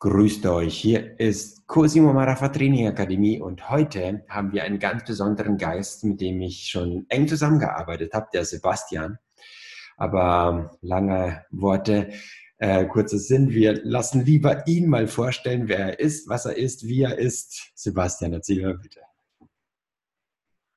Grüßt 0.00 0.46
euch, 0.46 0.78
hier 0.78 1.18
ist 1.18 1.66
Cosimo 1.66 2.12
Marafa 2.12 2.50
Training 2.50 2.86
Akademie 2.86 3.40
und 3.40 3.68
heute 3.68 4.24
haben 4.28 4.52
wir 4.52 4.62
einen 4.62 4.78
ganz 4.78 5.04
besonderen 5.04 5.58
Geist, 5.58 6.04
mit 6.04 6.20
dem 6.20 6.40
ich 6.40 6.68
schon 6.70 7.06
eng 7.08 7.26
zusammengearbeitet 7.26 8.12
habe, 8.14 8.28
der 8.32 8.44
Sebastian. 8.44 9.18
Aber 9.96 10.78
lange 10.82 11.44
Worte, 11.50 12.12
äh, 12.58 12.84
kurzer 12.86 13.18
Sinn, 13.18 13.50
wir 13.50 13.84
lassen 13.84 14.24
lieber 14.24 14.68
ihn 14.68 14.88
mal 14.88 15.08
vorstellen, 15.08 15.66
wer 15.66 15.80
er 15.80 15.98
ist, 15.98 16.28
was 16.28 16.46
er 16.46 16.56
ist, 16.56 16.86
wie 16.86 17.02
er 17.02 17.18
ist. 17.18 17.72
Sebastian, 17.74 18.32
erzähl 18.34 18.62
mal 18.62 18.78
bitte. 18.78 19.00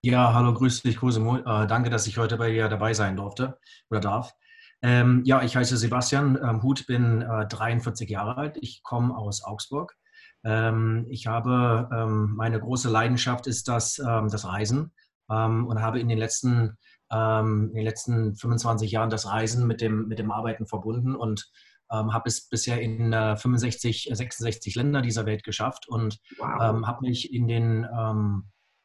Ja, 0.04 0.34
hallo, 0.34 0.52
grüß 0.52 0.82
dich, 0.82 0.98
Cosimo. 0.98 1.38
Äh, 1.38 1.68
danke, 1.68 1.92
dass 1.92 2.08
ich 2.08 2.18
heute 2.18 2.38
bei 2.38 2.50
dir 2.50 2.70
dabei 2.70 2.96
sein 2.96 3.16
durfte 3.18 3.60
oder 3.92 4.00
darf. 4.00 4.34
Ähm, 4.84 5.22
ja, 5.26 5.44
ich 5.44 5.56
heiße 5.56 5.78
Sebastian 5.78 6.38
ähm, 6.42 6.64
Huth, 6.64 6.88
bin 6.88 7.22
äh, 7.22 7.46
43 7.48 8.10
Jahre 8.10 8.38
alt. 8.38 8.58
Ich 8.62 8.82
komme 8.84 9.16
aus 9.16 9.44
Augsburg. 9.44 9.96
Ähm, 10.44 11.06
ich 11.10 11.28
habe, 11.28 11.88
ähm, 11.94 12.34
meine 12.36 12.60
große 12.60 12.90
Leidenschaft 12.90 13.46
ist 13.46 13.68
das, 13.68 14.00
ähm, 14.00 14.28
das 14.30 14.46
Reisen 14.46 14.92
ähm, 15.30 15.68
und 15.68 15.82
habe 15.82 16.00
in 16.00 16.10
den, 16.10 16.18
letzten, 16.18 16.78
in 17.14 17.74
den 17.74 17.84
letzten 17.84 18.36
25 18.36 18.90
Jahren 18.90 19.10
das 19.10 19.28
Reisen 19.28 19.68
mit 19.68 19.82
dem, 19.82 20.08
mit 20.08 20.18
dem 20.18 20.32
Arbeiten 20.32 20.66
verbunden 20.66 21.14
und 21.14 21.52
habe 21.90 22.30
es 22.30 22.48
bisher 22.48 22.80
in 22.80 23.12
äh, 23.12 23.36
65, 23.36 24.08
66 24.14 24.76
Länder 24.76 25.02
dieser 25.02 25.26
Welt 25.26 25.44
geschafft 25.44 25.90
und 25.90 26.20
wow. 26.38 26.88
habe 26.88 27.02
mich 27.02 27.34
in 27.34 27.50
den 27.50 27.86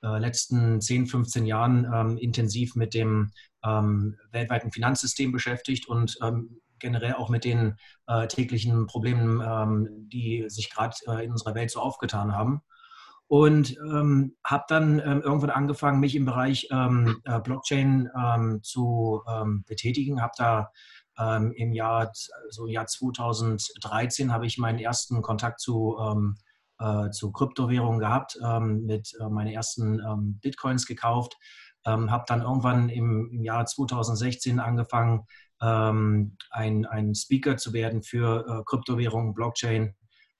äh, 0.07 0.19
letzten 0.19 0.81
10, 0.81 1.07
15 1.07 1.47
Jahren 1.47 1.91
ähm, 1.93 2.17
intensiv 2.17 2.77
mit 2.77 2.95
dem 2.95 3.33
ähm, 3.65 4.17
weltweiten 4.31 4.71
Finanzsystem 4.71 5.33
beschäftigt 5.33 5.89
und 5.89 6.17
ähm, 6.23 6.61
generell 6.79 7.15
auch 7.15 7.29
mit 7.29 7.45
den 7.45 7.77
äh, 8.07 8.27
täglichen 8.29 8.87
Problemen, 8.87 9.41
ähm, 9.45 10.09
die 10.09 10.45
sich 10.49 10.71
gerade 10.71 10.95
äh, 11.09 11.25
in 11.25 11.33
unserer 11.33 11.55
Welt 11.55 11.71
so 11.71 11.81
aufgetan 11.81 12.35
haben. 12.35 12.61
Und 13.29 13.77
ähm, 13.79 14.37
habe 14.45 14.65
dann 14.69 15.01
ähm, 15.01 15.21
irgendwann 15.21 15.51
angefangen, 15.51 15.99
mich 15.99 16.15
im 16.15 16.27
Bereich 16.27 16.69
ähm, 16.71 17.21
äh, 17.25 17.41
Blockchain 17.41 18.09
ähm, 18.17 18.61
zu 18.63 19.23
ähm, 19.29 19.65
betätigen. 19.67 20.23
Habe 20.23 20.35
da 20.37 20.71
ähm, 21.19 21.53
im 21.57 21.73
Jahr, 21.73 22.13
so 22.51 22.69
Jahr 22.69 22.87
2013 22.87 24.33
habe 24.33 24.47
ich 24.47 24.59
meinen 24.59 24.79
ersten 24.79 25.23
Kontakt 25.23 25.61
zu 25.61 25.97
äh, 26.79 27.11
zu 27.11 27.33
Kryptowährungen 27.33 28.01
gehabt, 28.01 28.39
ähm, 28.45 28.85
mit 28.85 29.13
äh, 29.21 29.29
meine 29.29 29.53
ersten 29.53 30.01
ähm, 30.01 30.39
Bitcoins 30.41 30.87
gekauft, 30.87 31.37
ähm, 31.85 32.11
habe 32.11 32.25
dann 32.27 32.43
irgendwann 32.43 32.89
im, 32.89 33.31
im 33.33 33.43
Jahr 33.43 33.67
2016 33.67 34.61
angefangen, 34.61 35.27
ein, 35.59 36.37
ein 36.51 37.15
Speaker 37.15 37.57
zu 37.57 37.73
werden 37.73 38.03
für 38.03 38.45
äh, 38.47 38.63
Kryptowährungen, 38.67 39.33
Blockchain. 39.33 39.95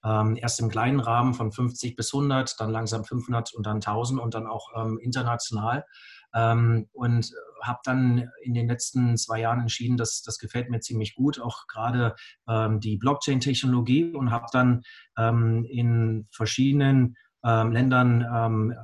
Erst 0.05 0.61
im 0.61 0.69
kleinen 0.69 1.01
Rahmen 1.01 1.33
von 1.33 1.51
50 1.51 1.97
bis 1.97 2.13
100, 2.13 2.61
dann 2.61 2.71
langsam 2.71 3.03
500 3.03 3.55
und 3.55 3.67
dann 3.67 3.77
1000 3.77 4.21
und 4.21 4.35
dann 4.35 4.47
auch 4.47 4.71
ähm, 6.35 6.89
und 6.93 7.31
habe 7.63 7.81
dann 7.85 8.31
in 8.43 8.55
den 8.55 8.69
letzten 8.69 9.17
zwei 9.17 9.41
Jahren 9.41 9.61
entschieden, 9.61 9.97
dass 9.97 10.23
das 10.23 10.39
gefällt 10.39 10.71
mir 10.71 10.81
ziemlich 10.81 11.15
gut, 11.15 11.41
auch 11.41 11.67
gerade 11.67 12.15
ähm, 12.49 12.81
die 12.81 12.97
Blockchain-Technologie 12.97 14.13
und 14.13 14.31
habe 14.31 14.47
dann 14.53 14.83
ähm, 15.19 15.65
in 15.69 16.29
verschiedenen 16.31 17.17
ähm, 17.45 17.71
Ländern 17.71 18.27
ähm, 18.35 18.75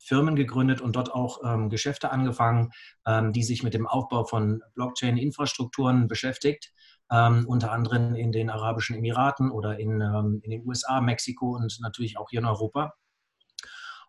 Firmen 0.00 0.34
gegründet 0.34 0.80
und 0.80 0.96
dort 0.96 1.14
auch 1.14 1.40
ähm, 1.44 1.68
Geschäfte 1.68 2.10
angefangen, 2.10 2.70
ähm, 3.06 3.32
die 3.32 3.44
sich 3.44 3.62
mit 3.62 3.74
dem 3.74 3.86
Aufbau 3.86 4.24
von 4.24 4.60
Blockchain-Infrastrukturen 4.74 6.08
beschäftigt. 6.08 6.72
unter 7.10 7.72
anderem 7.72 8.14
in 8.16 8.32
den 8.32 8.50
Arabischen 8.50 8.94
Emiraten 8.94 9.50
oder 9.50 9.78
in, 9.78 10.02
in 10.42 10.50
den 10.50 10.66
USA, 10.66 11.00
Mexiko 11.00 11.56
und 11.56 11.78
natürlich 11.80 12.18
auch 12.18 12.28
hier 12.28 12.40
in 12.40 12.44
Europa 12.44 12.92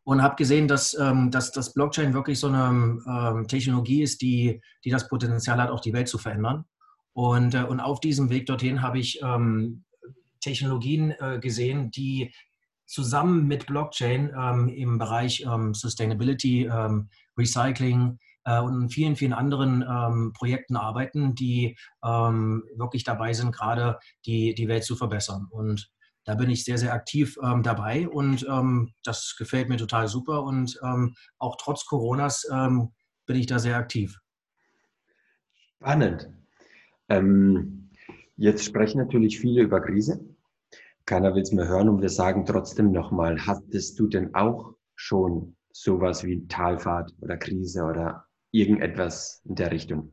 und 0.09 0.23
habe 0.23 0.37
gesehen, 0.37 0.67
dass, 0.67 0.95
ähm, 0.95 1.29
dass 1.29 1.51
das 1.51 1.71
Blockchain 1.71 2.15
wirklich 2.15 2.39
so 2.39 2.47
eine 2.47 2.99
ähm, 3.07 3.47
Technologie 3.47 4.01
ist, 4.01 4.23
die, 4.23 4.59
die 4.83 4.89
das 4.89 5.07
Potenzial 5.07 5.61
hat, 5.61 5.69
auch 5.69 5.81
die 5.81 5.93
Welt 5.93 6.07
zu 6.07 6.17
verändern. 6.17 6.65
Und, 7.13 7.53
äh, 7.53 7.61
und 7.61 7.79
auf 7.79 7.99
diesem 7.99 8.31
Weg 8.31 8.47
dorthin 8.47 8.81
habe 8.81 8.97
ich 8.97 9.21
ähm, 9.21 9.83
Technologien 10.41 11.11
äh, 11.11 11.37
gesehen, 11.39 11.91
die 11.91 12.33
zusammen 12.87 13.45
mit 13.45 13.67
Blockchain 13.67 14.33
ähm, 14.35 14.67
im 14.69 14.97
Bereich 14.97 15.45
ähm, 15.45 15.75
Sustainability, 15.75 16.65
ähm, 16.65 17.09
Recycling 17.37 18.17
äh, 18.45 18.61
und 18.61 18.89
vielen, 18.89 19.15
vielen 19.15 19.33
anderen 19.33 20.33
Projekten 20.33 20.75
arbeiten, 20.75 21.35
die 21.35 21.77
wirklich 22.01 23.03
dabei 23.03 23.33
sind, 23.33 23.51
gerade 23.51 23.99
die, 24.25 24.55
die 24.55 24.67
Welt 24.67 24.85
zu 24.85 24.95
verbessern. 24.95 25.45
Und 25.51 25.91
da 26.29 26.35
bin 26.35 26.51
ich 26.51 26.63
sehr, 26.63 26.77
sehr 26.77 26.93
aktiv 26.93 27.39
ähm, 27.43 27.63
dabei 27.63 28.07
und 28.07 28.47
ähm, 28.47 28.93
das 29.03 29.35
gefällt 29.35 29.67
mir 29.67 29.77
total 29.77 30.07
super 30.07 30.43
und 30.43 30.79
ähm, 30.83 31.15
auch 31.39 31.57
trotz 31.59 31.87
Coronas 31.87 32.47
ähm, 32.53 32.91
bin 33.25 33.35
ich 33.35 33.47
da 33.47 33.57
sehr 33.57 33.77
aktiv. 33.77 34.15
Spannend. 35.77 36.29
Ähm, 37.07 37.89
jetzt 38.37 38.63
sprechen 38.63 38.99
natürlich 38.99 39.39
viele 39.39 39.63
über 39.63 39.81
Krise. 39.81 40.23
Keiner 41.07 41.33
will 41.33 41.41
es 41.41 41.51
mehr 41.51 41.67
hören 41.67 41.89
und 41.89 42.03
wir 42.03 42.09
sagen 42.09 42.45
trotzdem 42.45 42.91
nochmal, 42.91 43.47
hattest 43.47 43.99
du 43.99 44.05
denn 44.05 44.35
auch 44.35 44.75
schon 44.93 45.55
sowas 45.71 46.23
wie 46.23 46.45
Talfahrt 46.47 47.11
oder 47.21 47.37
Krise 47.37 47.85
oder 47.85 48.27
irgendetwas 48.51 49.41
in 49.45 49.55
der 49.55 49.71
Richtung? 49.71 50.11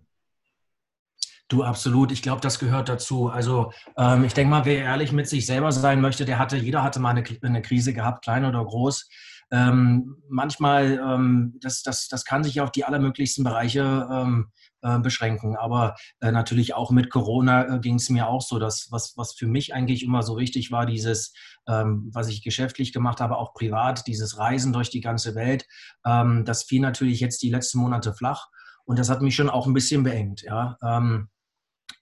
Du, 1.48 1.62
absolut. 1.62 2.10
Ich 2.10 2.22
glaube, 2.22 2.40
das 2.40 2.58
gehört 2.58 2.88
dazu. 2.88 3.28
Also 3.28 3.72
ähm, 3.96 4.24
ich 4.24 4.34
denke 4.34 4.50
mal, 4.50 4.64
wer 4.64 4.82
ehrlich 4.82 5.12
mit 5.12 5.28
sich 5.28 5.46
selber 5.46 5.70
sein 5.70 6.00
möchte, 6.00 6.24
der 6.24 6.38
hatte, 6.40 6.56
jeder 6.56 6.82
hatte 6.82 6.98
mal 6.98 7.10
eine, 7.10 7.24
eine 7.42 7.62
Krise 7.62 7.92
gehabt, 7.92 8.24
klein 8.24 8.44
oder 8.44 8.64
groß. 8.64 9.08
Ähm, 9.52 10.16
manchmal, 10.28 11.00
ähm, 11.00 11.54
das, 11.60 11.82
das, 11.82 12.08
das 12.08 12.24
kann 12.24 12.42
sich 12.42 12.60
auf 12.60 12.72
die 12.72 12.84
allermöglichsten 12.84 13.44
Bereiche 13.44 14.08
ähm, 14.10 14.50
äh, 14.82 14.98
beschränken. 14.98 15.56
Aber 15.56 15.94
äh, 16.20 16.32
natürlich 16.32 16.74
auch 16.74 16.90
mit 16.90 17.10
Corona 17.10 17.76
äh, 17.76 17.78
ging 17.78 17.94
es 17.94 18.10
mir 18.10 18.26
auch 18.26 18.42
so, 18.42 18.58
dass 18.58 18.88
was, 18.90 19.12
was 19.16 19.34
für 19.34 19.46
mich 19.46 19.72
eigentlich 19.72 20.02
immer 20.02 20.24
so 20.24 20.36
wichtig 20.36 20.72
war, 20.72 20.84
dieses, 20.84 21.32
ähm, 21.68 22.10
was 22.12 22.26
ich 22.28 22.42
geschäftlich 22.42 22.92
gemacht 22.92 23.20
habe, 23.20 23.36
auch 23.36 23.54
privat, 23.54 24.08
dieses 24.08 24.36
Reisen 24.36 24.72
durch 24.72 24.90
die 24.90 25.00
ganze 25.00 25.36
Welt, 25.36 25.64
ähm, 26.04 26.44
das 26.44 26.64
fiel 26.64 26.80
natürlich 26.80 27.20
jetzt 27.20 27.40
die 27.42 27.50
letzten 27.50 27.78
Monate 27.78 28.14
flach. 28.14 28.48
Und 28.84 28.98
das 28.98 29.10
hat 29.10 29.22
mich 29.22 29.34
schon 29.34 29.50
auch 29.50 29.66
ein 29.66 29.74
bisschen 29.74 30.02
beengt. 30.02 30.42
Ja. 30.42 30.76
Ähm, 30.82 31.28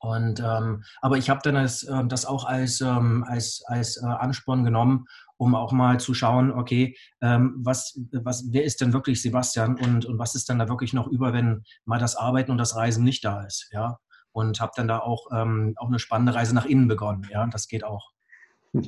und, 0.04 0.38
ähm, 0.40 0.84
aber 1.00 1.16
ich 1.16 1.30
habe 1.30 1.40
dann 1.42 1.54
das, 1.54 1.82
äh, 1.82 2.04
das 2.06 2.26
auch 2.26 2.44
als, 2.44 2.82
ähm, 2.82 3.24
als, 3.26 3.62
als 3.66 3.96
äh, 3.96 4.04
Ansporn 4.04 4.62
genommen, 4.62 5.06
um 5.38 5.54
auch 5.54 5.72
mal 5.72 5.98
zu 5.98 6.12
schauen, 6.12 6.52
okay, 6.52 6.94
ähm, 7.22 7.54
was, 7.56 7.98
was, 8.12 8.44
wer 8.50 8.64
ist 8.64 8.82
denn 8.82 8.92
wirklich 8.92 9.22
Sebastian 9.22 9.78
und, 9.78 10.04
und 10.04 10.18
was 10.18 10.34
ist 10.34 10.50
dann 10.50 10.58
da 10.58 10.68
wirklich 10.68 10.92
noch 10.92 11.06
über, 11.06 11.32
wenn 11.32 11.64
mal 11.86 11.98
das 11.98 12.16
Arbeiten 12.16 12.50
und 12.50 12.58
das 12.58 12.76
Reisen 12.76 13.02
nicht 13.02 13.24
da 13.24 13.44
ist, 13.44 13.70
ja. 13.72 13.98
Und 14.32 14.60
habe 14.60 14.72
dann 14.76 14.88
da 14.88 14.98
auch, 14.98 15.28
ähm, 15.32 15.74
auch 15.76 15.88
eine 15.88 15.98
spannende 15.98 16.34
Reise 16.34 16.54
nach 16.54 16.66
innen 16.66 16.86
begonnen, 16.86 17.26
ja, 17.30 17.46
das 17.46 17.66
geht 17.66 17.84
auch. 17.84 18.10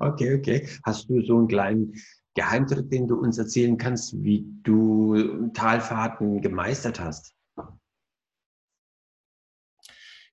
Okay, 0.00 0.34
okay. 0.34 0.66
Hast 0.82 1.10
du 1.10 1.20
so 1.20 1.36
einen 1.36 1.46
kleinen 1.46 1.92
Geheimtrick, 2.34 2.90
den 2.90 3.06
du 3.06 3.16
uns 3.20 3.36
erzählen 3.36 3.76
kannst, 3.76 4.14
wie 4.22 4.46
du 4.62 5.50
Talfahrten 5.52 6.40
gemeistert 6.40 6.98
hast? 6.98 7.37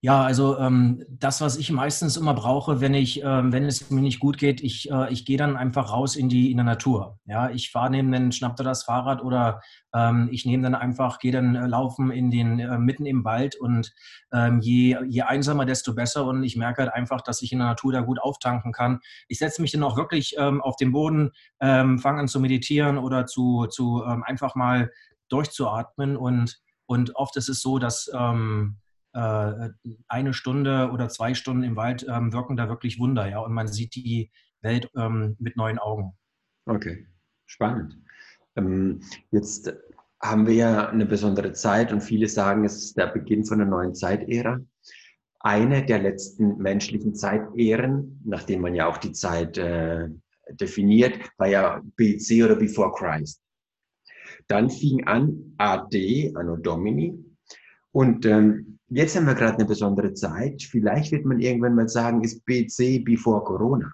Ja, 0.05 0.21
also 0.21 0.59
ähm, 0.59 1.03
das, 1.09 1.41
was 1.41 1.57
ich 1.57 1.71
meistens 1.71 2.16
immer 2.16 2.35
brauche, 2.35 2.79
wenn 2.79 2.93
ich, 2.93 3.23
ähm, 3.23 3.51
wenn 3.51 3.66
es 3.66 3.89
mir 3.89 4.01
nicht 4.01 4.19
gut 4.19 4.38
geht, 4.38 4.61
ich, 4.61 4.91
äh, 4.91 5.11
ich 5.11 5.25
gehe 5.25 5.35
dann 5.35 5.57
einfach 5.57 5.91
raus 5.91 6.16
in 6.16 6.29
die 6.29 6.51
in 6.51 6.57
der 6.57 6.63
Natur. 6.63 7.17
Ja, 7.25 7.49
ich 7.49 7.71
fahre 7.71 7.89
neben 7.89 8.11
den, 8.11 8.31
schnapp 8.31 8.55
da 8.55 8.63
das 8.63 8.83
Fahrrad 8.83 9.23
oder 9.23 9.63
ähm, 9.95 10.29
ich 10.31 10.45
nehme 10.45 10.61
dann 10.61 10.75
einfach, 10.75 11.17
gehe 11.17 11.31
dann 11.31 11.55
äh, 11.55 11.66
laufen 11.66 12.11
in 12.11 12.29
den 12.29 12.59
äh, 12.59 12.77
mitten 12.77 13.07
im 13.07 13.25
Wald 13.25 13.55
und 13.55 13.95
ähm, 14.31 14.59
je, 14.59 14.95
je 15.07 15.23
einsamer, 15.23 15.66
desto 15.66 15.95
besser. 15.95 16.27
Und 16.27 16.43
ich 16.43 16.55
merke 16.55 16.83
halt 16.83 16.93
einfach, 16.93 17.22
dass 17.22 17.41
ich 17.41 17.51
in 17.51 17.57
der 17.57 17.69
Natur 17.69 17.91
da 17.91 18.01
gut 18.01 18.22
auftanken 18.22 18.73
kann. 18.73 18.99
Ich 19.27 19.40
setze 19.40 19.59
mich 19.59 19.72
dann 19.72 19.81
auch 19.81 19.97
wirklich 19.97 20.35
ähm, 20.37 20.61
auf 20.61 20.75
den 20.75 20.91
Boden, 20.91 21.31
ähm, 21.59 21.97
fange 21.97 22.19
an 22.19 22.28
zu 22.28 22.40
meditieren 22.40 22.99
oder 22.99 23.25
zu, 23.25 23.66
zu 23.66 24.03
einfach 24.03 24.53
mal 24.53 24.91
durchzuatmen 25.29 26.16
und 26.16 26.59
und 26.87 27.16
oft 27.16 27.35
ist 27.35 27.49
es 27.49 27.61
so, 27.61 27.79
dass 27.79 28.11
ähm, 28.13 28.78
äh, 28.78 28.84
eine 29.16 30.34
Stunde 30.34 30.90
oder 30.91 31.09
zwei 31.09 31.34
Stunden 31.34 31.64
im 31.64 31.76
Wald 31.76 32.06
ähm, 32.09 32.34
wirken 32.34 32.58
da 32.58 32.70
wirklich 32.70 33.00
Wunder, 33.00 33.29
ja, 33.29 33.40
und 33.40 33.53
man 33.53 33.67
sieht 33.67 33.96
die 33.96 34.32
Welt 34.62 34.90
ähm, 34.97 35.35
mit 35.40 35.56
neuen 35.58 35.79
Augen. 35.79 36.12
Okay, 36.66 37.08
spannend. 37.46 37.97
Ähm, 38.56 39.02
jetzt 39.32 39.73
haben 40.22 40.47
wir 40.47 40.53
ja 40.56 40.90
eine 40.90 41.06
besondere 41.06 41.53
Zeit 41.53 41.94
und 41.94 42.02
viele 42.02 42.28
sagen, 42.28 42.66
es 42.66 42.78
ist 42.78 42.97
der 42.97 43.08
Beginn 43.08 43.46
von 43.46 43.62
einer 43.62 43.70
neuen 43.70 43.96
Zeitära. 43.96 44.59
Eine 45.40 45.85
der 45.85 46.00
letzten 46.00 46.58
menschlichen 46.58 47.14
Zeitähren, 47.14 48.20
nachdem 48.26 48.61
man 48.61 48.73
ja 48.73 48.88
auch 48.88 48.97
die 48.97 49.11
Zeit 49.11 49.58
äh, 49.58 50.09
definiert, 50.50 51.20
war 51.38 51.47
ja 51.47 51.82
BC 51.96 52.44
oder 52.44 52.56
Before 52.56 52.91
Christ. 52.94 53.41
Dann 54.47 54.70
fing 54.70 55.06
an 55.06 55.53
AD, 55.58 56.34
Anno 56.35 56.56
Domini, 56.56 57.24
und 57.96 58.26
ähm, 58.26 58.76
Jetzt 58.90 59.16
haben 59.16 59.26
wir 59.26 59.34
gerade 59.34 59.56
eine 59.56 59.66
besondere 59.66 60.14
Zeit. 60.14 60.62
Vielleicht 60.62 61.12
wird 61.12 61.26
man 61.26 61.40
irgendwann 61.40 61.76
mal 61.76 61.90
sagen, 61.90 62.24
ist 62.24 62.46
BC 62.46 63.03
before 63.03 63.44
Corona. 63.44 63.92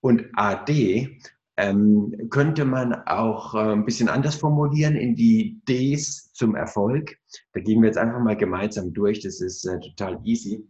Und 0.00 0.26
AD 0.34 1.18
ähm, 1.56 2.28
könnte 2.28 2.66
man 2.66 2.92
auch 3.06 3.54
äh, 3.54 3.72
ein 3.72 3.86
bisschen 3.86 4.10
anders 4.10 4.36
formulieren 4.36 4.94
in 4.94 5.16
die 5.16 5.60
Ds 5.66 6.32
zum 6.34 6.54
Erfolg. 6.54 7.16
Da 7.54 7.60
gehen 7.60 7.80
wir 7.80 7.88
jetzt 7.88 7.96
einfach 7.96 8.20
mal 8.20 8.36
gemeinsam 8.36 8.92
durch. 8.92 9.20
Das 9.20 9.40
ist 9.40 9.64
äh, 9.64 9.80
total 9.80 10.20
easy. 10.24 10.62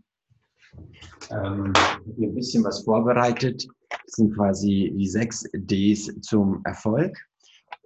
Ähm, 1.31 1.73
ein 2.07 2.35
bisschen 2.35 2.63
was 2.63 2.85
vorbereitet. 2.85 3.67
Das 3.91 4.13
sind 4.13 4.35
quasi 4.35 4.95
die 4.97 5.09
sechs 5.09 5.45
Ds 5.53 6.21
zum 6.21 6.63
Erfolg. 6.65 7.19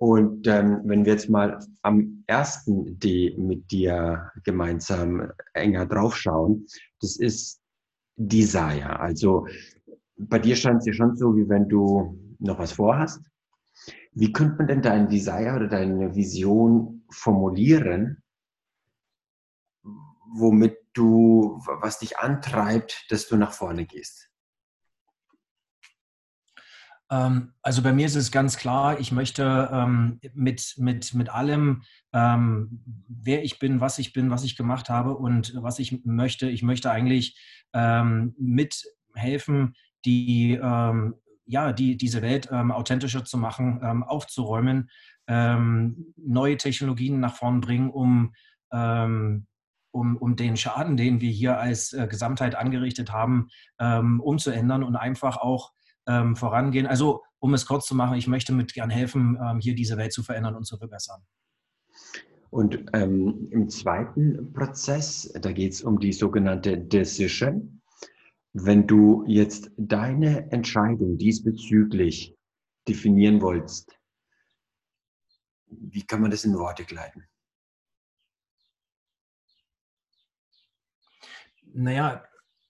Und 0.03 0.49
ähm, 0.49 0.81
wenn 0.83 1.05
wir 1.05 1.13
jetzt 1.13 1.31
mal 1.31 1.61
am 1.83 2.25
ersten 2.27 2.99
D 2.99 3.37
mit 3.39 3.71
dir 3.71 4.33
gemeinsam 4.43 5.31
enger 5.55 5.87
draufschauen, 5.87 6.67
das 7.01 7.19
ist 7.19 7.61
Desire. 8.17 8.99
Also 8.99 9.47
bei 10.17 10.41
dir 10.41 10.57
scheint 10.57 10.81
es 10.81 10.87
ja 10.87 10.93
schon 10.93 11.15
so, 11.15 11.37
wie 11.37 11.49
wenn 11.49 11.69
du 11.69 12.19
noch 12.41 12.59
was 12.59 12.73
vorhast. 12.73 13.21
Wie 14.11 14.33
könnte 14.33 14.57
man 14.57 14.67
denn 14.67 14.83
dein 14.83 15.09
Desire 15.09 15.55
oder 15.55 15.69
deine 15.69 16.17
Vision 16.17 17.05
formulieren, 17.09 18.25
womit 20.35 20.79
du, 20.95 21.63
was 21.81 22.01
dich 22.01 22.19
antreibt, 22.19 23.07
dass 23.09 23.29
du 23.29 23.37
nach 23.37 23.53
vorne 23.53 23.87
gehst? 23.87 24.32
Ähm, 27.13 27.53
also 27.61 27.83
bei 27.83 27.93
mir 27.93 28.07
ist 28.07 28.17
es 28.17 28.33
ganz 28.33 28.57
klar, 28.57 28.99
ich 28.99 29.13
möchte 29.13 29.69
ähm, 29.71 30.19
mit, 30.33 30.75
mit, 30.79 31.13
mit 31.13 31.29
allem, 31.29 31.83
ähm, 32.15 32.83
wer 33.07 33.45
ich 33.45 33.59
bin, 33.59 33.81
was 33.81 33.99
ich 33.99 34.15
bin, 34.15 34.31
was 34.31 34.45
ich 34.45 34.57
gemacht 34.57 34.89
habe 34.89 35.15
und 35.15 35.53
was 35.57 35.79
ich 35.79 36.05
möchte, 36.05 36.49
ich 36.49 36.63
möchte 36.63 36.91
eigentlich 36.91 37.39
ähm, 37.75 38.35
mithelfen, 38.39 39.75
die, 40.07 40.59
ähm, 40.61 41.15
ja, 41.45 41.73
die, 41.73 41.99
diese 41.99 42.23
Welt 42.23 42.49
ähm, 42.51 42.73
authentischer 42.73 43.25
zu 43.25 43.37
machen, 43.37 44.03
aufzuräumen, 44.03 44.91
neue 45.29 46.57
Technologien 46.57 47.21
nach 47.21 47.37
vorn 47.37 47.61
bringen, 47.61 47.91
um 47.91 48.35
um, 48.71 50.17
um 50.17 50.37
den 50.37 50.57
Schaden, 50.57 50.97
den 50.97 51.21
wir 51.21 51.31
hier 51.31 51.59
als 51.59 51.93
äh, 51.93 52.09
Gesamtheit 52.09 52.55
angerichtet 52.55 53.13
haben, 53.13 53.49
ähm, 53.79 54.21
umzuändern 54.21 54.83
und 54.83 54.97
einfach 54.97 55.37
auch 55.37 55.73
ähm, 56.07 56.37
vorangehen. 56.37 56.87
Also, 56.87 57.23
um 57.39 57.55
es 57.55 57.67
kurz 57.67 57.87
zu 57.87 57.95
machen, 57.95 58.17
ich 58.17 58.27
möchte 58.27 58.53
mit 58.53 58.75
gern 58.75 58.91
helfen, 58.91 59.39
ähm, 59.43 59.61
hier 59.61 59.75
diese 59.75 59.97
Welt 59.97 60.13
zu 60.13 60.23
verändern 60.23 60.55
und 60.57 60.65
zu 60.65 60.77
verbessern. 60.77 61.23
Und 62.51 62.85
ähm, 62.93 63.49
im 63.51 63.69
zweiten 63.71 64.53
Prozess, 64.53 65.33
da 65.41 65.53
geht 65.53 65.73
es 65.73 65.83
um 65.83 65.99
die 65.99 66.13
sogenannte 66.13 66.77
Decision. 66.77 67.81
Wenn 68.53 68.87
du 68.87 69.25
jetzt 69.27 69.71
deine 69.79 70.53
Entscheidung 70.53 71.17
diesbezüglich 71.17 72.37
definieren 72.87 73.41
wolltest, 73.41 73.99
wie 75.67 76.03
kann 76.03 76.21
man 76.21 76.31
das 76.31 76.45
in 76.45 76.59
Worte 76.59 76.85
kleiden? 76.85 77.27
Naja, 81.73 82.23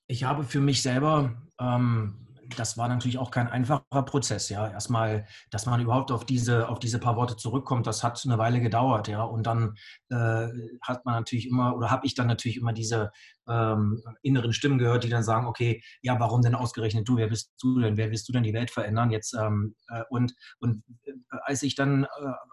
ich 0.06 0.22
habe 0.22 0.44
für 0.44 0.60
mich 0.60 0.80
selber 0.82 1.42
ähm, 1.58 2.21
das 2.58 2.78
war 2.78 2.88
natürlich 2.88 3.18
auch 3.18 3.30
kein 3.30 3.48
einfacher 3.48 4.02
Prozess, 4.04 4.48
ja. 4.48 4.70
Erstmal, 4.70 5.26
dass 5.50 5.66
man 5.66 5.80
überhaupt 5.80 6.12
auf 6.12 6.24
diese, 6.24 6.68
auf 6.68 6.78
diese 6.78 6.98
paar 6.98 7.16
Worte 7.16 7.36
zurückkommt, 7.36 7.86
das 7.86 8.02
hat 8.02 8.22
eine 8.24 8.38
Weile 8.38 8.60
gedauert, 8.60 9.08
ja. 9.08 9.22
Und 9.22 9.46
dann 9.46 9.74
äh, 10.10 10.48
hat 10.80 11.04
man 11.04 11.14
natürlich 11.14 11.48
immer, 11.48 11.76
oder 11.76 11.90
habe 11.90 12.06
ich 12.06 12.14
dann 12.14 12.26
natürlich 12.26 12.56
immer 12.56 12.72
diese 12.72 13.12
ähm, 13.48 14.02
inneren 14.22 14.52
Stimmen 14.52 14.78
gehört, 14.78 15.04
die 15.04 15.08
dann 15.08 15.22
sagen, 15.22 15.46
okay, 15.46 15.82
ja, 16.00 16.18
warum 16.20 16.42
denn 16.42 16.54
ausgerechnet 16.54 17.08
du? 17.08 17.16
Wer 17.16 17.28
bist 17.28 17.52
du 17.60 17.80
denn? 17.80 17.96
Wer 17.96 18.10
willst 18.10 18.28
du 18.28 18.32
denn 18.32 18.42
die 18.42 18.54
Welt 18.54 18.70
verändern? 18.70 19.10
Jetzt 19.10 19.34
ähm, 19.34 19.74
äh, 19.88 20.02
und, 20.10 20.34
und 20.60 20.84
äh, 21.04 21.12
als 21.42 21.62
ich 21.62 21.74
dann 21.74 22.04
äh, 22.04 22.08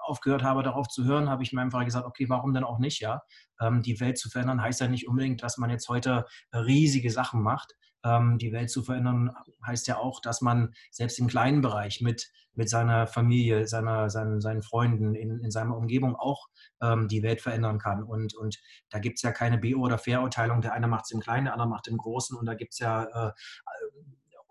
aufgehört 0.05 0.43
habe, 0.43 0.63
darauf 0.63 0.87
zu 0.87 1.03
hören, 1.05 1.29
habe 1.29 1.43
ich 1.43 1.53
mir 1.53 1.61
einfach 1.61 1.85
gesagt, 1.85 2.05
okay, 2.05 2.27
warum 2.29 2.53
denn 2.53 2.63
auch 2.63 2.79
nicht, 2.79 2.99
ja? 2.99 3.21
Ähm, 3.61 3.81
die 3.81 3.99
Welt 3.99 4.17
zu 4.17 4.29
verändern 4.29 4.61
heißt 4.61 4.79
ja 4.79 4.87
nicht 4.87 5.07
unbedingt, 5.07 5.43
dass 5.43 5.57
man 5.57 5.69
jetzt 5.69 5.89
heute 5.89 6.25
riesige 6.53 7.11
Sachen 7.11 7.41
macht, 7.41 7.75
die 8.01 8.53
Welt 8.53 8.69
zu 8.69 8.81
verändern, 8.81 9.35
heißt 9.65 9.87
ja 9.87 9.97
auch, 9.97 10.21
dass 10.21 10.39
man 10.39 10.73
selbst 10.89 11.19
im 11.19 11.27
kleinen 11.27 11.61
Bereich 11.61 11.99
mit, 11.99 12.31
mit 12.53 12.69
seiner 12.69 13.07
Familie, 13.07 13.67
seiner, 13.67 14.09
seinen, 14.09 14.41
seinen 14.41 14.61
Freunden, 14.61 15.15
in, 15.15 15.39
in 15.39 15.51
seiner 15.51 15.75
Umgebung 15.75 16.15
auch 16.15 16.47
ähm, 16.81 17.07
die 17.07 17.23
Welt 17.23 17.41
verändern 17.41 17.79
kann. 17.79 18.03
Und, 18.03 18.35
und 18.35 18.57
da 18.89 18.99
gibt 18.99 19.17
es 19.17 19.21
ja 19.21 19.31
keine 19.31 19.57
BO- 19.57 19.81
oder 19.81 19.97
Verurteilung. 19.97 20.61
Der 20.61 20.73
eine 20.73 20.87
macht 20.87 21.05
es 21.05 21.11
im 21.11 21.19
Kleinen, 21.19 21.45
der 21.45 21.53
andere 21.53 21.69
macht 21.69 21.87
es 21.87 21.91
im 21.91 21.97
Großen. 21.97 22.37
Und 22.37 22.45
da 22.45 22.53
gibt 22.53 22.73
es 22.73 22.79
ja, 22.79 23.03
äh, 23.03 23.31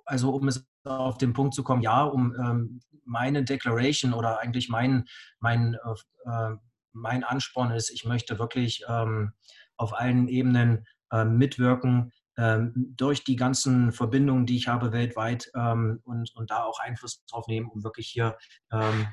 also 0.05 0.31
um 0.35 0.49
es 0.49 0.67
auf 0.85 1.19
den 1.19 1.33
Punkt 1.33 1.55
zu 1.55 1.63
kommen, 1.63 1.83
ja, 1.83 2.03
um 2.05 2.35
ähm, 2.35 2.81
meine 3.05 3.45
Declaration 3.45 4.15
oder 4.15 4.41
eigentlich 4.41 4.69
mein, 4.69 5.05
mein, 5.41 5.75
äh, 5.75 6.31
äh 6.31 6.57
mein 6.93 7.23
Ansporn 7.23 7.71
ist, 7.71 7.91
ich 7.91 8.05
möchte 8.05 8.39
wirklich 8.39 8.85
ähm, 8.89 9.33
auf 9.77 9.97
allen 9.97 10.27
Ebenen 10.27 10.87
äh, 11.13 11.25
mitwirken, 11.25 11.89
ähm, 11.91 12.13
durch 12.39 13.25
die 13.25 13.35
ganzen 13.35 13.91
Verbindungen, 13.91 14.47
die 14.47 14.57
ich 14.57 14.69
habe 14.69 14.93
weltweit 14.93 15.51
ähm, 15.57 16.01
und, 16.05 16.31
und 16.37 16.51
da 16.51 16.63
auch 16.63 16.79
Einfluss 16.79 17.25
drauf 17.27 17.49
nehmen, 17.49 17.69
um 17.69 17.83
wirklich 17.83 18.07
hier 18.09 18.37
ähm, 18.71 19.09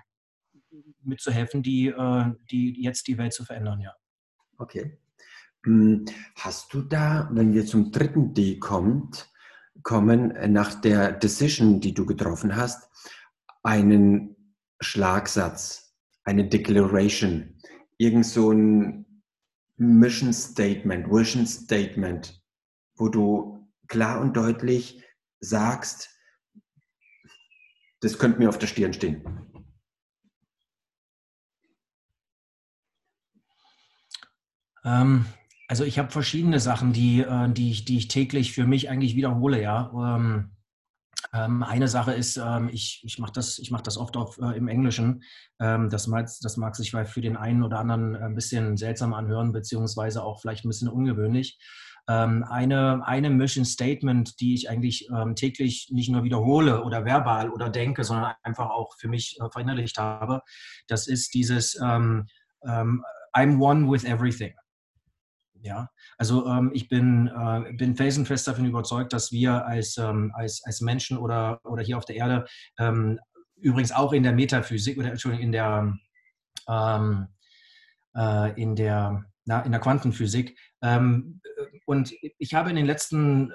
mitzuhelfen, 1.01 1.63
die, 1.63 1.87
äh, 1.87 2.25
die 2.51 2.81
jetzt 2.81 3.07
die 3.07 3.17
Welt 3.17 3.33
zu 3.33 3.43
verändern, 3.43 3.81
ja. 3.81 3.93
Okay. 4.57 4.99
Hm, 5.65 6.05
hast 6.35 6.73
du 6.73 6.81
da, 6.81 7.29
wenn 7.31 7.53
wir 7.53 7.65
zum 7.65 7.91
dritten 7.91 8.33
D 8.33 8.59
kommt, 8.59 9.27
kommen, 9.83 10.33
nach 10.53 10.79
der 10.81 11.11
Decision, 11.11 11.79
die 11.79 11.93
du 11.93 12.05
getroffen 12.05 12.55
hast, 12.55 12.89
einen 13.63 14.35
Schlagsatz, 14.79 15.95
eine 16.23 16.47
Declaration, 16.47 17.57
irgend 17.97 18.25
so 18.25 18.51
ein 18.51 19.23
Mission 19.77 20.31
Statement, 20.31 21.07
Vision 21.07 21.45
Statement, 21.45 22.41
wo 22.95 23.09
du 23.09 23.67
klar 23.87 24.21
und 24.21 24.35
deutlich 24.35 25.03
sagst, 25.39 26.09
das 28.01 28.17
könnte 28.19 28.39
mir 28.39 28.49
auf 28.49 28.59
der 28.59 28.67
Stirn 28.67 28.93
stehen? 28.93 29.23
Ähm, 34.83 35.25
also 35.67 35.83
ich 35.83 35.97
habe 35.97 36.11
verschiedene 36.11 36.59
Sachen, 36.59 36.93
die, 36.93 37.21
äh, 37.21 37.49
die, 37.51 37.71
ich, 37.71 37.85
die 37.85 37.97
ich 37.97 38.07
täglich 38.07 38.53
für 38.53 38.65
mich 38.65 38.89
eigentlich 38.89 39.15
wiederhole, 39.15 39.61
ja. 39.61 39.91
Ähm, 39.93 40.51
ähm, 41.33 41.63
eine 41.63 41.87
Sache 41.87 42.13
ist, 42.13 42.37
ähm, 42.37 42.69
ich, 42.71 43.01
ich 43.03 43.19
mache 43.19 43.33
das, 43.33 43.61
mach 43.69 43.81
das 43.81 43.97
oft 43.97 44.15
auf, 44.15 44.37
äh, 44.37 44.55
im 44.57 44.67
Englischen. 44.67 45.23
Ähm, 45.59 45.89
das, 45.89 46.07
mag, 46.07 46.29
das 46.41 46.57
mag 46.57 46.75
sich 46.75 46.91
für 46.91 47.21
den 47.21 47.35
einen 47.35 47.63
oder 47.63 47.79
anderen 47.79 48.15
ein 48.15 48.35
bisschen 48.35 48.77
seltsam 48.77 49.13
anhören, 49.13 49.51
beziehungsweise 49.51 50.23
auch 50.23 50.39
vielleicht 50.39 50.65
ein 50.65 50.69
bisschen 50.69 50.87
ungewöhnlich. 50.87 51.57
Ähm, 52.07 52.45
eine, 52.47 53.05
eine 53.05 53.29
Mission 53.31 53.65
Statement, 53.65 54.39
die 54.39 54.53
ich 54.53 54.69
eigentlich 54.69 55.09
ähm, 55.09 55.35
täglich 55.35 55.89
nicht 55.91 56.09
nur 56.09 56.23
wiederhole 56.23 56.83
oder 56.83 57.03
verbal 57.03 57.49
oder 57.49 57.69
denke, 57.69 58.03
sondern 58.03 58.33
einfach 58.43 58.69
auch 58.69 58.95
für 58.97 59.07
mich 59.07 59.39
äh, 59.39 59.49
verinnerlicht 59.49 59.97
habe, 59.97 60.41
das 60.87 61.07
ist 61.07 61.33
dieses 61.33 61.79
ähm, 61.81 62.27
I'm 62.63 63.59
one 63.59 63.91
with 63.91 64.03
everything. 64.05 64.53
Ja, 65.61 65.89
also 66.19 66.45
ähm, 66.45 66.69
ich 66.75 66.89
bin, 66.89 67.27
äh, 67.27 67.73
bin 67.73 67.95
felsenfest 67.95 68.47
davon 68.47 68.65
überzeugt, 68.65 69.13
dass 69.13 69.31
wir 69.31 69.65
als, 69.65 69.97
ähm, 69.97 70.31
als, 70.35 70.63
als 70.63 70.79
Menschen 70.81 71.17
oder, 71.17 71.59
oder 71.63 71.81
hier 71.81 71.97
auf 71.97 72.05
der 72.05 72.17
Erde, 72.17 72.45
ähm, 72.77 73.19
übrigens 73.55 73.91
auch 73.91 74.13
in 74.13 74.21
der 74.21 74.33
Metaphysik 74.33 74.97
oder 74.99 75.09
Entschuldigung, 75.09 75.45
in 75.45 75.51
der, 75.51 75.93
äh, 78.15 78.61
in 78.61 78.75
der, 78.75 79.25
na, 79.45 79.61
in 79.61 79.71
der 79.71 79.81
Quantenphysik, 79.81 80.57
ähm, 80.81 81.41
und 81.85 82.13
ich 82.39 82.53
habe 82.53 82.69
in 82.69 82.75
den 82.75 82.85
letzten 82.85 83.53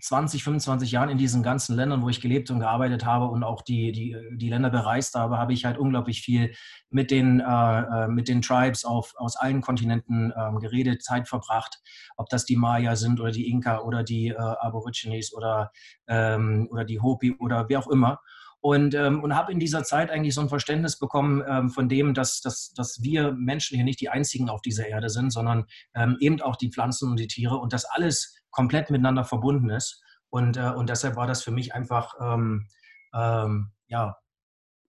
20, 0.00 0.44
25 0.44 0.90
Jahren 0.90 1.08
in 1.08 1.18
diesen 1.18 1.42
ganzen 1.42 1.74
Ländern, 1.74 2.02
wo 2.02 2.08
ich 2.08 2.20
gelebt 2.20 2.50
und 2.50 2.60
gearbeitet 2.60 3.04
habe 3.04 3.26
und 3.26 3.42
auch 3.42 3.62
die, 3.62 3.92
die, 3.92 4.16
die 4.32 4.48
Länder 4.48 4.70
bereist 4.70 5.14
habe, 5.14 5.38
habe 5.38 5.52
ich 5.52 5.64
halt 5.64 5.78
unglaublich 5.78 6.20
viel 6.20 6.54
mit 6.90 7.10
den, 7.10 7.40
äh, 7.40 8.04
äh 8.04 8.08
mit 8.08 8.28
den 8.28 8.42
Tribes 8.42 8.84
auf, 8.84 9.14
aus 9.16 9.36
allen 9.36 9.60
Kontinenten 9.60 10.32
äh, 10.32 10.60
geredet, 10.60 11.02
Zeit 11.02 11.28
verbracht, 11.28 11.80
ob 12.16 12.28
das 12.28 12.44
die 12.44 12.56
Maya 12.56 12.96
sind 12.96 13.20
oder 13.20 13.30
die 13.30 13.48
Inka 13.48 13.80
oder 13.80 14.02
die 14.02 14.28
äh, 14.28 14.36
Aborigines 14.36 15.32
oder, 15.32 15.70
ähm, 16.08 16.68
oder 16.70 16.84
die 16.84 17.00
Hopi 17.00 17.34
oder 17.38 17.68
wer 17.68 17.78
auch 17.78 17.88
immer 17.88 18.20
und, 18.66 18.96
ähm, 18.96 19.22
und 19.22 19.36
habe 19.36 19.52
in 19.52 19.60
dieser 19.60 19.84
Zeit 19.84 20.10
eigentlich 20.10 20.34
so 20.34 20.40
ein 20.40 20.48
Verständnis 20.48 20.98
bekommen 20.98 21.40
ähm, 21.48 21.70
von 21.70 21.88
dem, 21.88 22.14
dass, 22.14 22.40
dass, 22.40 22.72
dass 22.74 23.00
wir 23.00 23.30
Menschen 23.30 23.76
hier 23.76 23.84
nicht 23.84 24.00
die 24.00 24.08
Einzigen 24.08 24.48
auf 24.48 24.60
dieser 24.60 24.88
Erde 24.88 25.08
sind, 25.08 25.30
sondern 25.30 25.66
ähm, 25.94 26.16
eben 26.18 26.40
auch 26.40 26.56
die 26.56 26.72
Pflanzen 26.72 27.08
und 27.08 27.20
die 27.20 27.28
Tiere 27.28 27.58
und 27.58 27.72
dass 27.72 27.84
alles 27.84 28.34
komplett 28.50 28.90
miteinander 28.90 29.22
verbunden 29.22 29.70
ist. 29.70 30.02
Und, 30.30 30.56
äh, 30.56 30.70
und 30.70 30.88
deshalb 30.90 31.14
war 31.14 31.28
das 31.28 31.44
für 31.44 31.52
mich 31.52 31.76
einfach 31.76 32.14
ähm, 32.20 32.66
ähm, 33.14 33.70
ja, 33.86 34.16